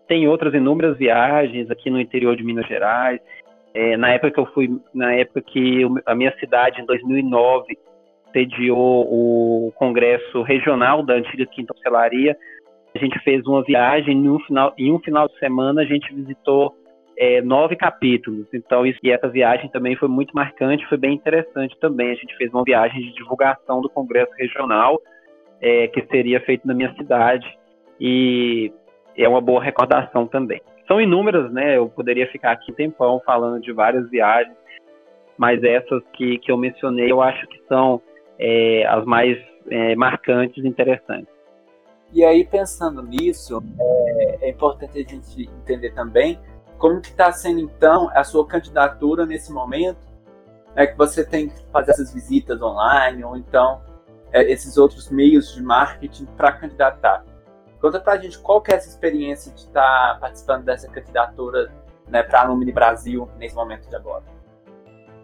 [0.07, 3.19] tem outras inúmeras viagens aqui no interior de Minas Gerais.
[3.73, 7.77] É, na época que eu fui, na época que a minha cidade, em 2009,
[8.31, 12.37] sediou o congresso regional da antiga Quinta Ocelaria,
[12.95, 16.13] a gente fez uma viagem em um final, em um final de semana a gente
[16.13, 16.75] visitou
[17.17, 18.47] é, nove capítulos.
[18.53, 22.11] Então, isso, e essa viagem também foi muito marcante, foi bem interessante também.
[22.11, 24.99] A gente fez uma viagem de divulgação do Congresso Regional,
[25.59, 27.47] é, que seria feito na minha cidade.
[27.99, 28.71] E
[29.15, 30.61] é uma boa recordação também.
[30.87, 31.77] São inúmeras, né?
[31.77, 34.55] Eu poderia ficar aqui um tempão falando de várias viagens,
[35.37, 38.01] mas essas que, que eu mencionei eu acho que são
[38.39, 39.38] é, as mais
[39.69, 41.28] é, marcantes e interessantes.
[42.13, 46.39] E aí, pensando nisso, é, é importante a gente entender também
[46.78, 50.08] como que está sendo, então, a sua candidatura nesse momento,
[50.76, 53.82] é que você tem que fazer essas visitas online, ou então
[54.32, 57.26] é, esses outros meios de marketing para candidatar.
[57.82, 61.71] Conta pra gente qual que é essa experiência de estar tá participando dessa candidatura
[62.08, 64.23] né, para a Alumni Brasil nesse momento de agora.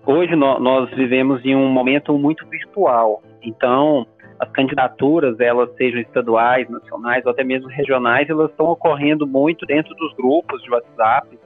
[0.05, 4.05] Hoje nós vivemos em um momento muito virtual, então
[4.37, 9.95] as candidaturas, elas sejam estaduais, nacionais ou até mesmo regionais, elas estão ocorrendo muito dentro
[9.95, 11.39] dos grupos de WhatsApp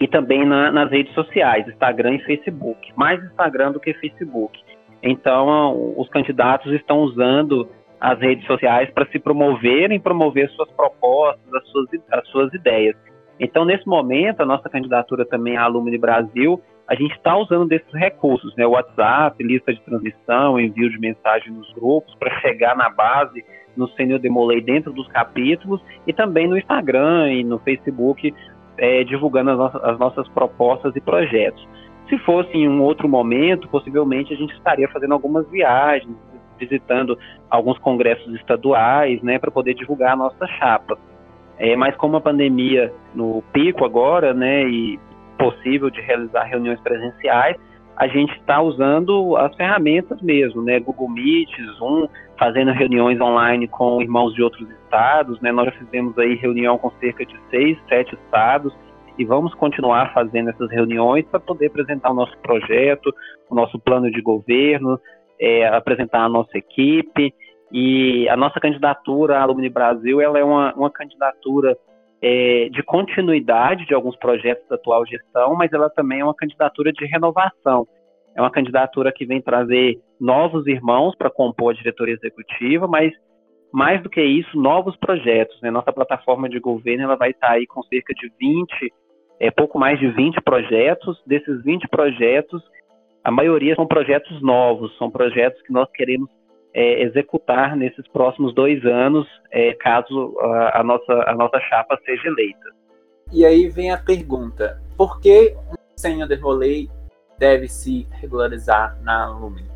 [0.00, 4.58] e também na, nas redes sociais, Instagram e Facebook, mais Instagram do que Facebook.
[5.02, 7.68] Então, os candidatos estão usando
[8.00, 12.96] as redes sociais para se promoverem, promover suas propostas, as suas, as suas ideias.
[13.38, 17.92] Então, nesse momento, a nossa candidatura também à Alumni Brasil, a gente está usando desses
[17.92, 18.66] recursos, né?
[18.66, 23.44] WhatsApp, lista de transmissão, envio de mensagem nos grupos, para chegar na base,
[23.76, 28.34] no Senhor Demolei dentro dos capítulos, e também no Instagram e no Facebook,
[28.78, 31.68] é, divulgando as nossas, as nossas propostas e projetos.
[32.08, 36.16] Se fosse em um outro momento, possivelmente a gente estaria fazendo algumas viagens,
[36.58, 37.18] visitando
[37.50, 40.98] alguns congressos estaduais, né, para poder divulgar a nossa chapa.
[41.58, 44.98] É, mas como a pandemia no pico agora, né, e
[45.38, 47.56] possível de realizar reuniões presenciais,
[47.96, 52.06] a gente está usando as ferramentas mesmo, né, Google Meet, Zoom,
[52.38, 56.90] fazendo reuniões online com irmãos de outros estados, né, nós já fizemos aí reunião com
[57.00, 58.72] cerca de seis, sete estados,
[59.18, 63.12] e vamos continuar fazendo essas reuniões para poder apresentar o nosso projeto,
[63.50, 64.98] o nosso plano de governo,
[65.40, 67.34] é, apresentar a nossa equipe.
[67.70, 71.76] E a nossa candidatura, a Alumni Brasil, ela é uma, uma candidatura
[72.20, 76.92] é, de continuidade de alguns projetos da atual gestão, mas ela também é uma candidatura
[76.92, 77.86] de renovação.
[78.36, 83.12] É uma candidatura que vem trazer novos irmãos para compor a diretoria executiva, mas
[83.72, 85.60] mais do que isso, novos projetos.
[85.60, 85.70] Né?
[85.70, 88.92] Nossa plataforma de governo ela vai estar aí com cerca de 20,
[89.40, 91.20] é, pouco mais de 20 projetos.
[91.26, 92.62] Desses 20 projetos,
[93.22, 96.30] a maioria são projetos novos, são projetos que nós queremos
[96.74, 102.28] é, executar nesses próximos dois anos, é, caso a, a, nossa, a nossa chapa seja
[102.28, 102.70] eleita.
[103.32, 106.88] E aí vem a pergunta: por que um senhor de rolê
[107.38, 109.68] deve se regularizar na Lumine?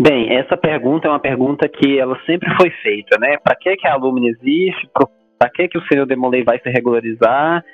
[0.00, 3.36] Bem, essa pergunta é uma pergunta que ela sempre foi feita, né?
[3.38, 4.88] Para que, que a Lumine existe?
[5.38, 7.64] Para que, que o senhor Demolei vai se regularizar?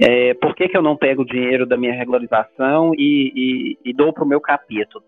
[0.00, 3.92] É, por que, que eu não pego o dinheiro da minha regularização e, e, e
[3.92, 5.04] dou para o meu capítulo?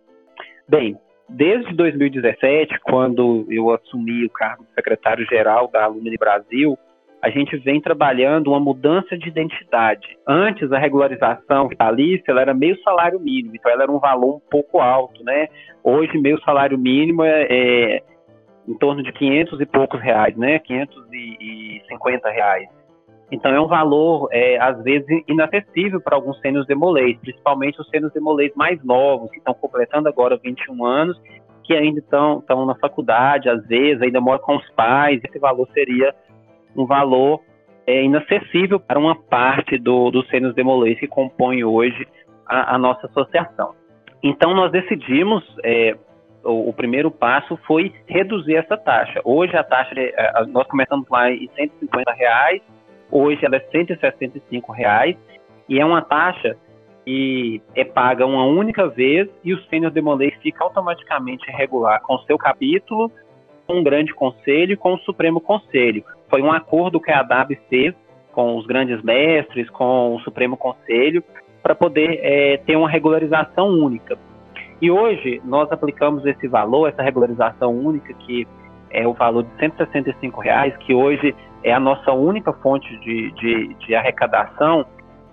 [0.68, 0.96] Bem,
[1.28, 6.78] desde 2017, quando eu assumi o cargo de secretário-geral da Alumni Brasil,
[7.22, 10.16] a gente vem trabalhando uma mudança de identidade.
[10.26, 14.50] Antes, a regularização vitalícia ela era meio salário mínimo, então ela era um valor um
[14.50, 15.48] pouco alto, né?
[15.82, 18.02] Hoje, meio salário mínimo é, é
[18.68, 20.58] em torno de 500 e poucos reais, né?
[20.60, 22.68] 550 reais.
[23.30, 28.12] Então é um valor, é, às vezes, inacessível para alguns sênios demolês, principalmente os sênios
[28.12, 31.20] demolês mais novos, que estão completando agora 21 anos,
[31.64, 35.68] que ainda estão, estão na faculdade, às vezes, ainda moram com os pais, esse valor
[35.74, 36.14] seria
[36.76, 37.40] um valor
[37.86, 42.06] é, inacessível para uma parte do, dos sênios demolês que compõe hoje
[42.46, 43.74] a, a, nossa associação.
[44.22, 45.96] Então nós decidimos, é,
[46.44, 49.20] o, o, primeiro passo foi reduzir essa taxa.
[49.24, 52.60] Hoje a taxa, é, nós começamos lá em 150 reais,
[53.10, 55.16] Hoje ela é 165 reais,
[55.68, 56.56] e é uma taxa
[57.04, 62.36] que é paga uma única vez e o sênior demolei fica automaticamente regular com seu
[62.36, 63.10] capítulo,
[63.66, 66.04] com o grande conselho e com o Supremo Conselho.
[66.28, 67.94] Foi um acordo que a DAB fez
[68.32, 71.22] com os grandes mestres, com o Supremo Conselho,
[71.62, 74.18] para poder é, ter uma regularização única.
[74.80, 78.46] E hoje nós aplicamos esse valor, essa regularização única, que
[78.90, 81.34] é o valor de 165 reais, que hoje
[81.66, 84.86] é a nossa única fonte de, de, de arrecadação,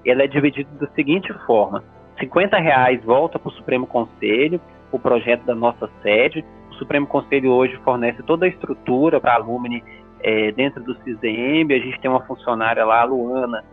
[0.03, 1.83] ela é dividida da seguinte forma:
[2.19, 4.59] 50 reais volta para o Supremo Conselho,
[4.91, 6.43] o projeto da nossa sede.
[6.71, 9.83] O Supremo Conselho hoje fornece toda a estrutura para a Lumine
[10.21, 11.67] é, dentro do CISEM.
[11.71, 13.63] A gente tem uma funcionária lá, a Luana,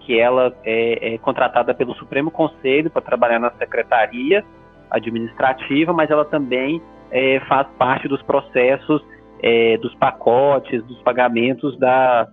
[0.00, 4.44] que ela é, é contratada pelo Supremo Conselho para trabalhar na secretaria
[4.90, 9.02] administrativa, mas ela também é, faz parte dos processos
[9.42, 12.28] é, dos pacotes, dos pagamentos da,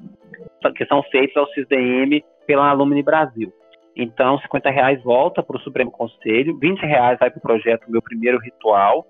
[0.75, 3.51] que são feitos ao CISDM pela Alumni Brasil.
[3.95, 8.01] Então, 50 reais volta para o Supremo Conselho, 20 reais vai para o projeto Meu
[8.01, 9.05] Primeiro Ritual,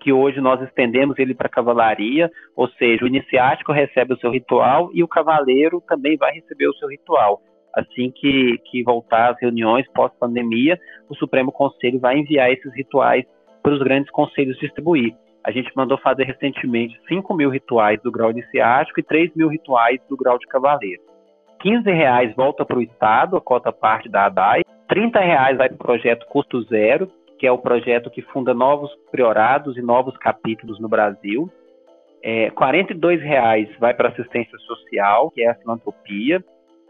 [0.00, 4.30] que hoje nós estendemos ele para a cavalaria, ou seja, o iniciático recebe o seu
[4.30, 7.40] ritual e o cavaleiro também vai receber o seu ritual.
[7.74, 10.78] Assim que, que voltar às reuniões pós-pandemia,
[11.08, 13.24] o Supremo Conselho vai enviar esses rituais
[13.62, 15.14] para os grandes conselhos distribuir.
[15.44, 20.00] A gente mandou fazer recentemente 5 mil rituais do grau iniciático e 3 mil rituais
[20.08, 21.02] do grau de cavaleiro.
[21.60, 24.62] 15 reais volta para o Estado, a cota parte da ADAI.
[24.88, 28.90] 30 reais vai para o projeto Custo Zero, que é o projeto que funda novos
[29.10, 31.50] priorados e novos capítulos no Brasil.
[32.22, 36.42] É, 42 reais vai para assistência social, que é a filantropia,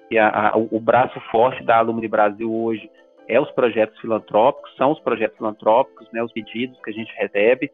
[0.08, 2.88] que a, a, o braço forte da Alumni Brasil hoje
[3.26, 7.70] é os projetos filantrópicos, são os projetos filantrópicos, né, os pedidos que a gente recebe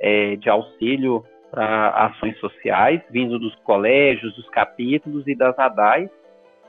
[0.00, 6.10] é, de auxílio para ações sociais, vindo dos colégios, dos capítulos e das ADAIs,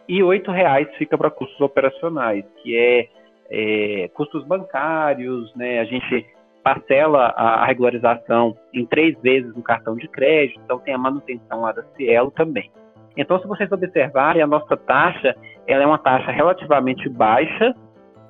[0.08, 3.08] e R$ reais fica para custos operacionais, que é,
[3.50, 5.80] é, custos bancários, né?
[5.80, 6.26] A gente
[6.64, 11.72] parcela a, regularização em três vezes no cartão de crédito, então tem a manutenção lá
[11.72, 12.72] da Cielo também.
[13.18, 15.36] Então, se vocês observarem, a nossa taxa
[15.68, 17.76] ela é uma taxa relativamente baixa.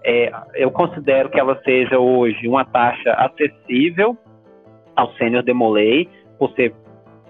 [0.03, 4.17] É, eu considero que ela seja hoje uma taxa acessível
[5.01, 6.73] ao sênior demolei, você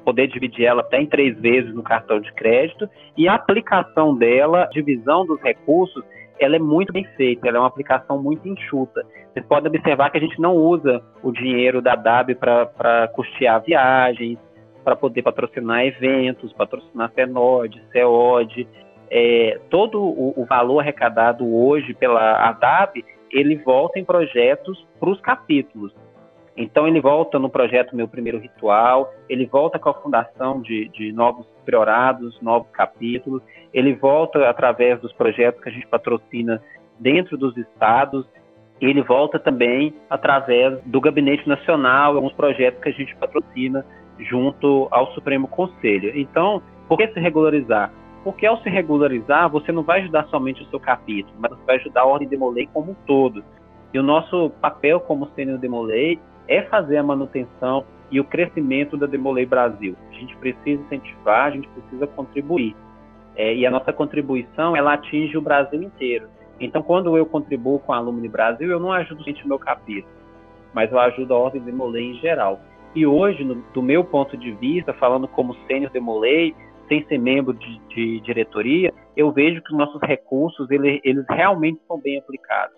[0.03, 4.67] poder dividir ela até em três vezes no cartão de crédito e a aplicação dela,
[4.71, 6.03] divisão dos recursos,
[6.39, 9.05] ela é muito bem feita, ela é uma aplicação muito enxuta.
[9.31, 14.39] Vocês podem observar que a gente não usa o dinheiro da DAB para custear viagens,
[14.83, 18.67] para poder patrocinar eventos, patrocinar FENOD, CEOD.
[19.09, 25.19] É, todo o, o, valor arrecadado hoje pela ADAB, ele volta em projetos para os
[25.21, 25.93] capítulos.
[26.55, 31.11] Então ele volta no projeto Meu Primeiro Ritual, ele volta com a fundação de, de
[31.11, 33.41] novos priorados, novos capítulos,
[33.73, 36.61] ele volta através dos projetos que a gente patrocina
[36.99, 38.25] dentro dos estados,
[38.81, 43.85] ele volta também através do Gabinete Nacional, alguns projetos que a gente patrocina
[44.19, 46.11] junto ao Supremo Conselho.
[46.15, 47.91] Então, por que se regularizar?
[48.23, 51.75] Porque ao se regularizar, você não vai ajudar somente o seu capítulo, mas você vai
[51.77, 53.43] ajudar a Ordem Demolei como um todo.
[53.93, 59.07] E o nosso papel como Sênior Demolei é fazer a manutenção e o crescimento da
[59.07, 59.95] Demolei Brasil.
[60.09, 62.75] A gente precisa incentivar, a gente precisa contribuir.
[63.35, 66.27] É, e a nossa contribuição, ela atinge o Brasil inteiro.
[66.59, 70.13] Então, quando eu contribuo com a Alumni Brasil, eu não ajudo somente o meu capítulo,
[70.73, 72.59] mas eu ajudo a Ordem Demolei em geral.
[72.93, 76.53] E hoje, no, do meu ponto de vista, falando como sênior Demolei,
[76.89, 81.81] sem ser membro de, de, diretoria, eu vejo que os nossos recursos, ele, eles realmente
[81.87, 82.75] são bem aplicados.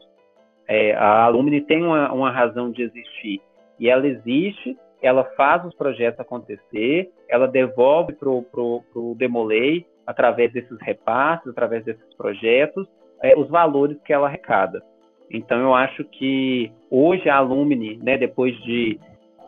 [0.67, 3.41] É, a Alumni tem uma, uma razão de existir
[3.83, 10.79] e ela existe, ela faz os projetos acontecer, ela devolve para o Demolei, através desses
[10.79, 12.87] repasses, através desses projetos,
[13.21, 14.81] é, os valores que ela arrecada.
[15.29, 18.97] Então, eu acho que hoje a Alumni, né, depois de,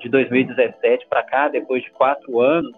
[0.01, 2.73] de 2017 para cá, depois de quatro anos,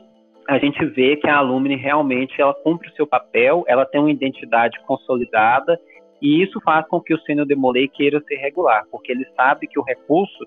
[0.48, 4.12] a gente vê que a Alumni realmente ela cumpre o seu papel, ela tem uma
[4.12, 5.80] identidade consolidada
[6.22, 9.80] e isso faz com que o Sênior Demolei queira ser regular, porque ele sabe que
[9.80, 10.46] o recurso,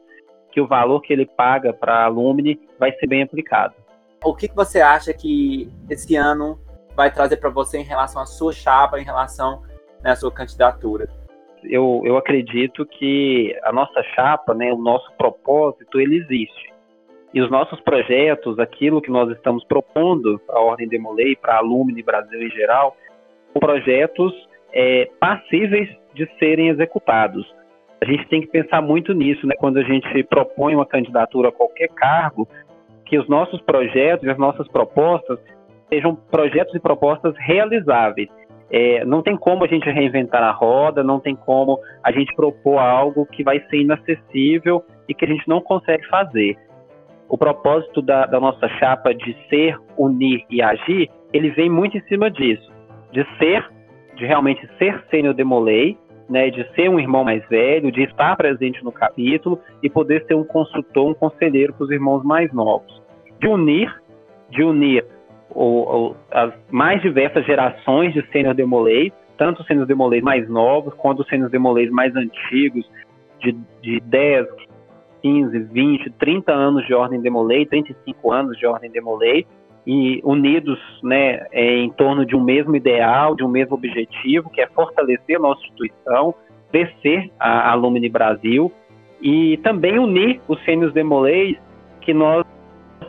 [0.50, 3.74] que o valor que ele paga para a Alumni vai ser bem aplicado.
[4.22, 6.58] O que, que você acha que esse ano
[6.94, 9.62] vai trazer para você em relação à sua chapa, em relação
[10.02, 11.08] né, à sua candidatura?
[11.64, 16.70] Eu, eu acredito que a nossa chapa, né, o nosso propósito, ele existe.
[17.32, 21.58] E os nossos projetos, aquilo que nós estamos propondo para a Ordem Demolei, para a
[21.58, 22.96] Alumni Brasil em geral,
[23.52, 24.32] são projetos
[24.72, 27.46] é, passíveis de serem executados.
[28.02, 29.54] A gente tem que pensar muito nisso, né?
[29.58, 32.48] Quando a gente propõe uma candidatura a qualquer cargo,
[33.04, 35.38] que os nossos projetos e as nossas propostas
[35.88, 38.28] sejam projetos e propostas realizáveis.
[38.70, 42.78] É, não tem como a gente reinventar a roda, não tem como a gente propor
[42.78, 46.56] algo que vai ser inacessível e que a gente não consegue fazer.
[47.28, 52.02] O propósito da, da nossa chapa de ser, unir e agir, ele vem muito em
[52.02, 52.72] cima disso,
[53.12, 53.68] de ser
[54.20, 55.96] de realmente ser sênior demolei,
[56.30, 60.34] né, de ser um irmão mais velho, de estar presente no capítulo e poder ser
[60.34, 63.02] um consultor, um conselheiro para os irmãos mais novos.
[63.40, 63.92] De unir,
[64.48, 65.04] de unir
[66.30, 71.28] as mais diversas gerações de sênior demolei, tanto os sênior demolei mais novos quanto os
[71.28, 72.88] sênior demolei mais antigos,
[73.40, 73.52] de,
[73.82, 74.46] de 10,
[75.22, 79.46] 15, 20, 30 anos de ordem demolei, 35 anos de ordem demolei,
[79.86, 84.60] e unidos né, é, em torno de um mesmo ideal, de um mesmo objetivo, que
[84.60, 86.34] é fortalecer a nossa instituição,
[86.70, 88.72] crescer a Alumni Brasil
[89.20, 91.56] e também unir os sênios demolês,
[92.00, 92.44] que nós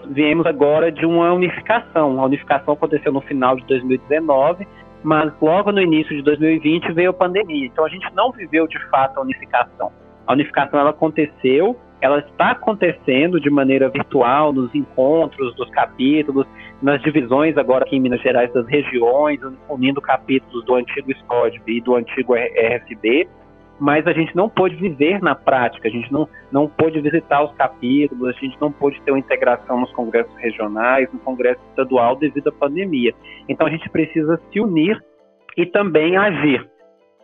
[0.09, 2.19] viemos agora de uma unificação.
[2.19, 4.67] A unificação aconteceu no final de 2019,
[5.03, 7.67] mas logo no início de 2020 veio a pandemia.
[7.67, 9.91] Então a gente não viveu de fato a unificação.
[10.25, 16.47] A unificação ela aconteceu ela está acontecendo de maneira virtual nos encontros dos capítulos,
[16.81, 21.81] nas divisões agora aqui em Minas Gerais das regiões, unindo capítulos do antigo SCODB e
[21.81, 23.27] do antigo RFB,
[23.79, 27.51] mas a gente não pôde viver na prática, a gente não, não pôde visitar os
[27.55, 32.49] capítulos, a gente não pôde ter uma integração nos congressos regionais, no congresso estadual devido
[32.49, 33.13] à pandemia.
[33.49, 34.99] Então a gente precisa se unir
[35.57, 36.69] e também agir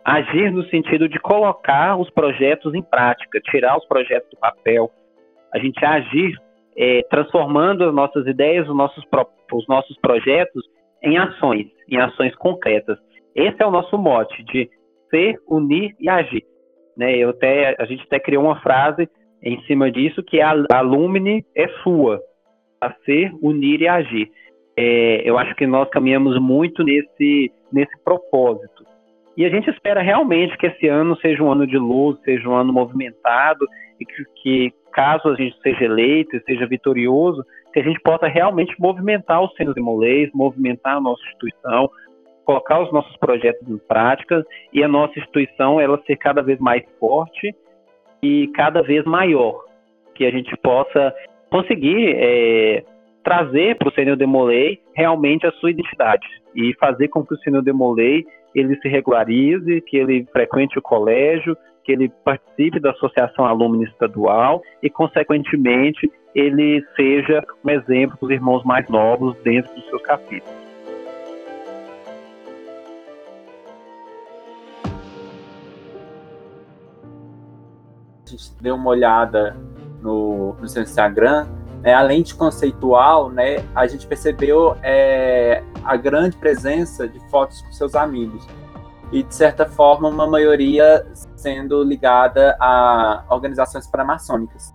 [0.08, 4.90] agir no sentido de colocar os projetos em prática, tirar os projetos do papel,
[5.52, 6.34] a gente agir
[6.78, 9.04] é, transformando as nossas ideias, os nossos,
[9.52, 10.62] os nossos projetos
[11.02, 12.96] em ações, em ações concretas.
[13.34, 14.70] Esse é o nosso mote de
[15.10, 16.44] ser, unir e agir.
[16.96, 17.16] Né?
[17.16, 19.08] Eu até, a gente até criou uma frase
[19.42, 22.20] em cima disso que a, a Lumine é sua,
[22.80, 24.30] a ser, unir e agir.
[24.76, 28.84] É, eu acho que nós caminhamos muito nesse, nesse propósito.
[29.38, 32.56] E a gente espera realmente que esse ano seja um ano de luz, seja um
[32.56, 33.64] ano movimentado
[34.00, 38.26] e que, que caso a gente seja eleito e seja vitorioso, que a gente possa
[38.26, 41.88] realmente movimentar os centros de molês, movimentar a nossa instituição,
[42.44, 46.82] colocar os nossos projetos em prática e a nossa instituição ela ser cada vez mais
[46.98, 47.54] forte
[48.20, 49.62] e cada vez maior,
[50.16, 51.14] que a gente possa
[51.48, 52.82] conseguir é,
[53.22, 56.26] trazer para o Senhor Demolei realmente a sua identidade
[56.56, 58.26] e fazer com que o Senhor Demolei
[58.58, 64.60] ele se regularize, que ele frequente o colégio, que ele participe da associação alumni estadual
[64.82, 70.58] e, consequentemente, ele seja um exemplo para os irmãos mais novos dentro dos seus capítulos.
[78.26, 79.56] A gente deu uma olhada
[80.02, 81.46] no, no seu Instagram,
[81.82, 87.72] né, além de conceitual, né, a gente percebeu é, a grande presença de fotos com
[87.72, 88.46] seus amigos.
[89.10, 94.74] E, de certa forma, uma maioria sendo ligada a organizações paramaçônicas.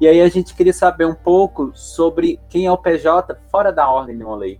[0.00, 3.88] E aí a gente queria saber um pouco sobre quem é o PJ fora da
[3.88, 4.58] Ordem de Molay.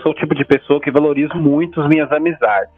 [0.00, 2.72] Sou o tipo de pessoa que valorizo muito as minhas amizades.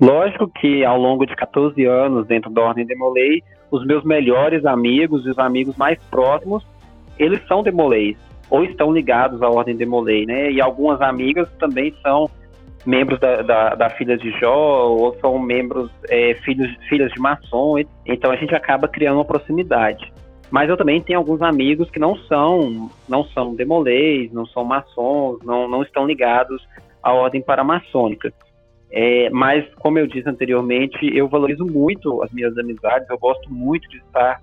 [0.00, 4.64] Lógico que ao longo de 14 anos dentro da Ordem de Molay, os meus melhores
[4.64, 6.66] amigos e os amigos mais próximos,
[7.18, 8.16] eles são demolês
[8.50, 10.50] ou estão ligados à Ordem Demolei, né?
[10.50, 12.28] E algumas amigas também são
[12.86, 17.76] membros da, da, da Filha de Jó, ou são membros, é, filhos, filhas de maçom,
[18.04, 20.12] então a gente acaba criando uma proximidade.
[20.50, 25.38] Mas eu também tenho alguns amigos que não são, não são demolês, não são maçons,
[25.42, 26.62] não, não estão ligados
[27.02, 28.32] à ordem paramaçônica.
[28.92, 33.88] É, mas, como eu disse anteriormente, eu valorizo muito as minhas amizades, eu gosto muito
[33.88, 34.40] de estar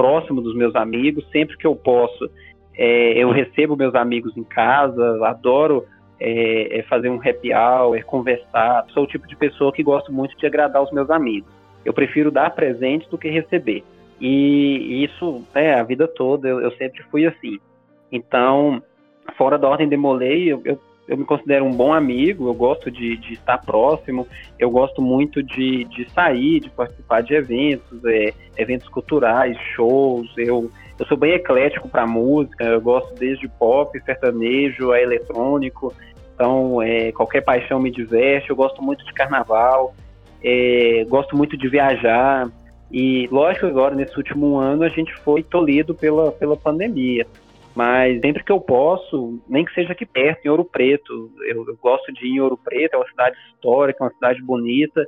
[0.00, 2.30] próximo dos meus amigos, sempre que eu posso.
[2.74, 5.84] É, eu recebo meus amigos em casa, adoro
[6.18, 8.86] é, é, fazer um happy hour, conversar.
[8.94, 11.52] Sou o tipo de pessoa que gosto muito de agradar os meus amigos.
[11.84, 13.84] Eu prefiro dar presente do que receber.
[14.18, 17.58] E isso, é, a vida toda, eu, eu sempre fui assim.
[18.10, 18.82] Então,
[19.36, 20.80] fora da Ordem Demolei, eu, eu,
[21.10, 25.42] eu, me considero um bom amigo, eu gosto de, de estar próximo, eu gosto muito
[25.42, 31.32] de, de sair, de participar de eventos, é, eventos culturais, shows, eu, eu sou bem
[31.32, 35.92] eclético para música, eu gosto desde pop, sertanejo, a eletrônico,
[36.32, 39.92] então é, qualquer paixão me diverte, eu gosto muito de carnaval,
[40.44, 42.48] é, gosto muito de viajar,
[42.92, 47.26] e lógico agora nesse último ano a gente foi tolhido pela, pela pandemia.
[47.74, 51.76] Mas sempre que eu posso, nem que seja aqui perto, em Ouro Preto, eu, eu
[51.80, 55.06] gosto de ir em Ouro Preto, é uma cidade histórica, uma cidade bonita,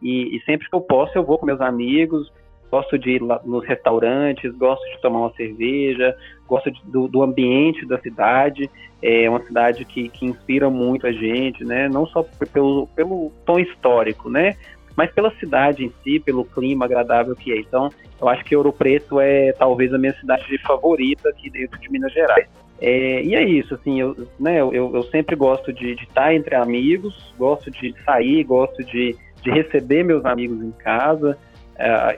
[0.00, 2.32] e, e, sempre que eu posso eu vou com meus amigos,
[2.70, 7.22] gosto de ir lá nos restaurantes, gosto de tomar uma cerveja, gosto de, do, do,
[7.22, 8.70] ambiente da cidade,
[9.02, 11.88] é uma cidade que, que inspira muito a gente, né?
[11.88, 14.56] Não só pelo, pelo tom histórico, né?
[14.98, 17.60] Mas pela cidade em si, pelo clima agradável que é.
[17.60, 17.88] Então,
[18.20, 22.12] eu acho que Ouro Preto é talvez a minha cidade favorita aqui dentro de Minas
[22.12, 22.48] Gerais.
[22.80, 27.32] É, e é isso, assim, eu, né, eu, eu sempre gosto de, estar entre amigos,
[27.38, 31.38] gosto de sair, gosto de, de receber meus amigos em casa,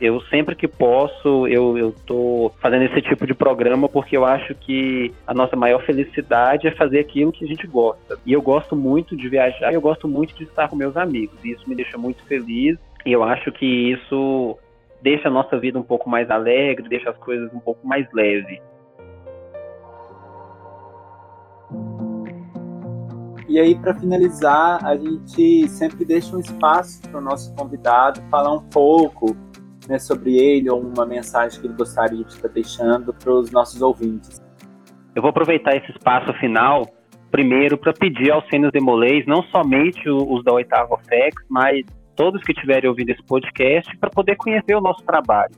[0.00, 5.12] eu sempre que posso, eu, tô fazendo esse tipo de programa porque eu acho que
[5.26, 8.18] a nossa maior felicidade é fazer aquilo que a gente gosta.
[8.24, 11.36] E eu gosto muito de viajar, eu gosto muito de estar com meus amigos.
[11.44, 12.78] E isso me deixa muito feliz.
[13.04, 14.56] E eu acho que isso
[15.02, 18.62] deixa a nossa vida um pouco mais alegre, deixa as coisas um pouco mais leve.
[23.46, 28.54] E aí, para finalizar, a gente sempre deixa um espaço para o nosso convidado falar
[28.54, 29.36] um pouco
[29.90, 33.82] né, sobre ele ou uma mensagem que ele gostaria de estar deixando para os nossos
[33.82, 34.40] ouvintes.
[35.16, 36.86] Eu vou aproveitar esse espaço final,
[37.28, 41.84] primeiro, para pedir aos Sênios Demolês, não somente os da oitava FEX, mas
[42.14, 45.54] todos que estiverem ouvindo esse podcast, para poder conhecer o nosso trabalho.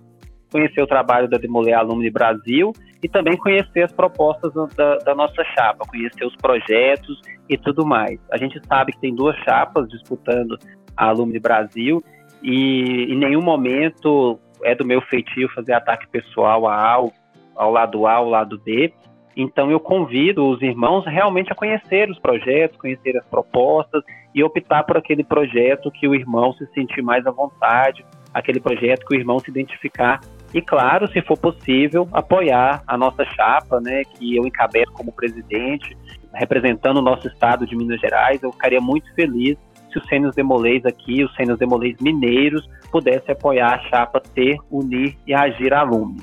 [0.50, 2.72] Conhecer o trabalho da Demolê Alumni Brasil
[3.02, 7.20] e também conhecer as propostas da, da, nossa chapa, conhecer os projetos
[7.50, 8.18] e tudo mais.
[8.30, 10.56] A gente sabe que tem duas chapas disputando
[10.96, 12.02] a Alumni Brasil
[12.42, 17.12] e em nenhum momento é do meu feitio fazer ataque pessoal ao,
[17.54, 18.92] ao lado A, ao lado B.
[19.36, 24.02] Então eu convido os irmãos realmente a conhecer os projetos, conhecer as propostas
[24.34, 29.06] e optar por aquele projeto que o irmão se sentir mais à vontade, aquele projeto
[29.06, 30.20] que o irmão se identificar
[30.54, 35.96] e claro, se for possível, apoiar a nossa chapa, né, que eu encabeço como presidente,
[36.34, 38.42] representando o nosso estado de Minas Gerais.
[38.42, 39.56] Eu ficaria muito feliz
[39.92, 45.16] se os Sênios Demolês aqui, os Sênios Demolês mineiros, pudessem apoiar a chapa Ter, Unir
[45.26, 46.20] e Agir Alume.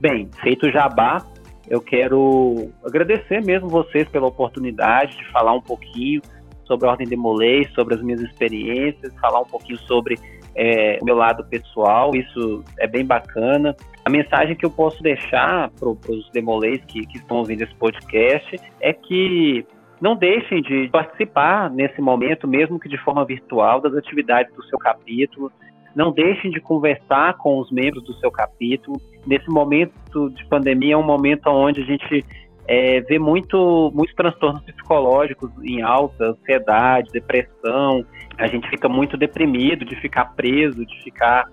[0.00, 1.24] Bem, feito o jabá,
[1.68, 6.20] eu quero agradecer mesmo vocês pela oportunidade de falar um pouquinho
[6.64, 10.18] sobre a Ordem Demolês, sobre as minhas experiências, falar um pouquinho sobre
[10.54, 13.74] é, o meu lado pessoal, isso é bem bacana.
[14.04, 18.60] A mensagem que eu posso deixar para os demolês que, que estão ouvindo esse podcast
[18.80, 19.66] é que
[20.00, 24.78] não deixem de participar nesse momento, mesmo que de forma virtual, das atividades do seu
[24.78, 25.50] capítulo.
[25.94, 29.00] Não deixem de conversar com os membros do seu capítulo.
[29.26, 32.24] Nesse momento de pandemia é um momento onde a gente
[32.66, 38.04] é, vê muito, muitos transtornos psicológicos em alta, ansiedade, depressão.
[38.38, 41.48] A gente fica muito deprimido de ficar preso, de ficar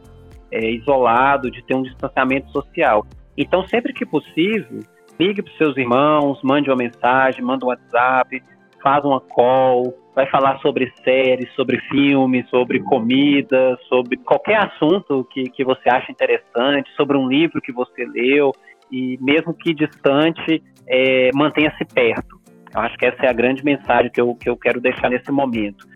[0.52, 3.06] é, isolado, de ter um distanciamento social.
[3.38, 4.80] Então, sempre que possível,
[5.22, 8.42] ligue para seus irmãos, mande uma mensagem, manda um WhatsApp,
[8.82, 15.44] faz uma call, vai falar sobre séries, sobre filmes, sobre comida, sobre qualquer assunto que,
[15.44, 18.52] que você acha interessante, sobre um livro que você leu,
[18.92, 22.42] e mesmo que distante, é, mantenha-se perto.
[22.74, 25.32] Eu acho que essa é a grande mensagem que eu, que eu quero deixar nesse
[25.32, 25.88] momento,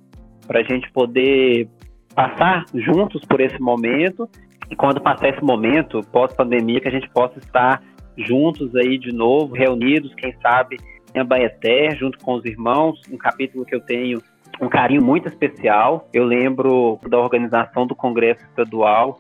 [0.46, 1.68] para a gente poder
[2.14, 4.30] passar juntos por esse momento,
[4.70, 7.82] e quando passar esse momento, pós-pandemia, que a gente possa estar
[8.18, 10.78] juntos aí de novo, reunidos, quem sabe
[11.14, 14.22] em Abaeté, junto com os irmãos, um capítulo que eu tenho
[14.62, 16.08] um carinho muito especial.
[16.14, 19.20] Eu lembro da organização do Congresso Estadual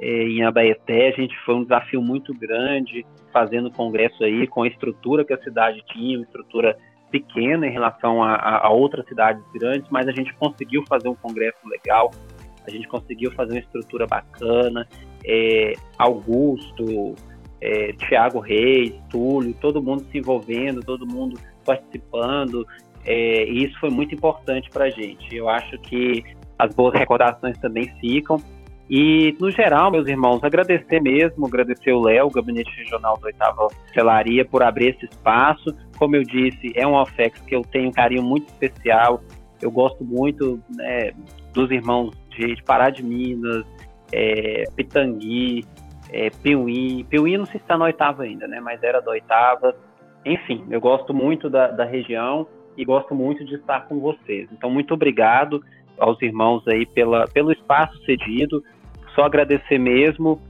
[0.00, 4.62] eh, em Abaeté, a gente foi um desafio muito grande fazendo o congresso aí com
[4.62, 6.76] a estrutura que a cidade tinha, uma estrutura
[7.10, 11.14] pequena em relação a, a, a outras cidades grandes, mas a gente conseguiu fazer um
[11.14, 12.10] congresso legal,
[12.66, 14.88] a gente conseguiu fazer uma estrutura bacana.
[15.24, 17.14] É, Augusto,
[17.66, 22.64] é, Tiago Reis, Túlio, todo mundo se envolvendo, todo mundo participando,
[23.04, 25.34] é, e isso foi muito importante para a gente.
[25.34, 26.22] Eu acho que
[26.56, 28.40] as boas recordações também ficam.
[28.88, 33.68] E, no geral, meus irmãos, agradecer mesmo, agradecer o Léo, o Gabinete Regional da Oitava
[33.92, 35.74] Celaria, por abrir esse espaço.
[35.98, 39.20] Como eu disse, é um OFEX que eu tenho um carinho muito especial.
[39.60, 41.10] Eu gosto muito né,
[41.52, 43.64] dos irmãos de, de Pará de Minas,
[44.12, 45.64] é, Pitangui,
[46.10, 47.04] é, Piuí.
[47.04, 48.60] Piuí não sei se está na oitava ainda, né?
[48.60, 49.74] Mas era da oitava.
[50.24, 52.46] enfim, eu gosto muito da, da região
[52.76, 54.48] e gosto muito de estar com vocês.
[54.52, 55.62] Então, muito obrigado
[55.98, 58.62] aos irmãos aí pela, pelo espaço cedido.
[59.14, 60.40] Só agradecer mesmo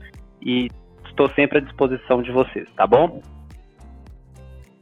[0.41, 0.67] e
[1.05, 3.21] estou sempre à disposição de vocês, tá bom?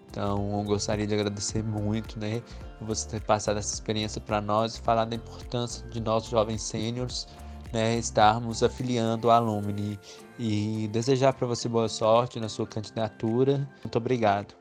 [0.09, 2.41] Então, gostaria de agradecer muito, né,
[2.79, 7.27] você ter passado essa experiência para nós e falar da importância de nós jovens sêniores,
[7.71, 9.99] né, estarmos afiliando a Alumni
[10.39, 13.67] e desejar para você boa sorte na sua candidatura.
[13.83, 14.53] Muito obrigado.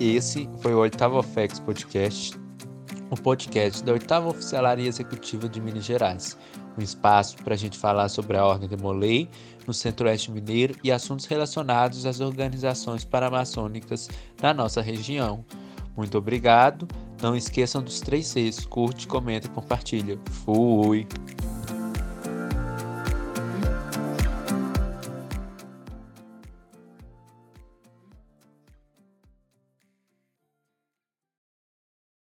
[0.00, 2.36] Esse foi o oitavo OFEX Podcast,
[3.08, 6.36] o podcast da oitava Oficialaria Executiva de Minas Gerais.
[6.76, 9.28] Um espaço para a gente falar sobre a Ordem de Molay
[9.66, 14.08] no Centro-Oeste Mineiro e assuntos relacionados às organizações paramaçônicas
[14.40, 15.44] na nossa região.
[15.96, 16.88] Muito obrigado.
[17.22, 18.66] Não esqueçam dos três Cs.
[18.66, 20.18] Curte, comenta e compartilha.
[20.44, 21.06] Fui!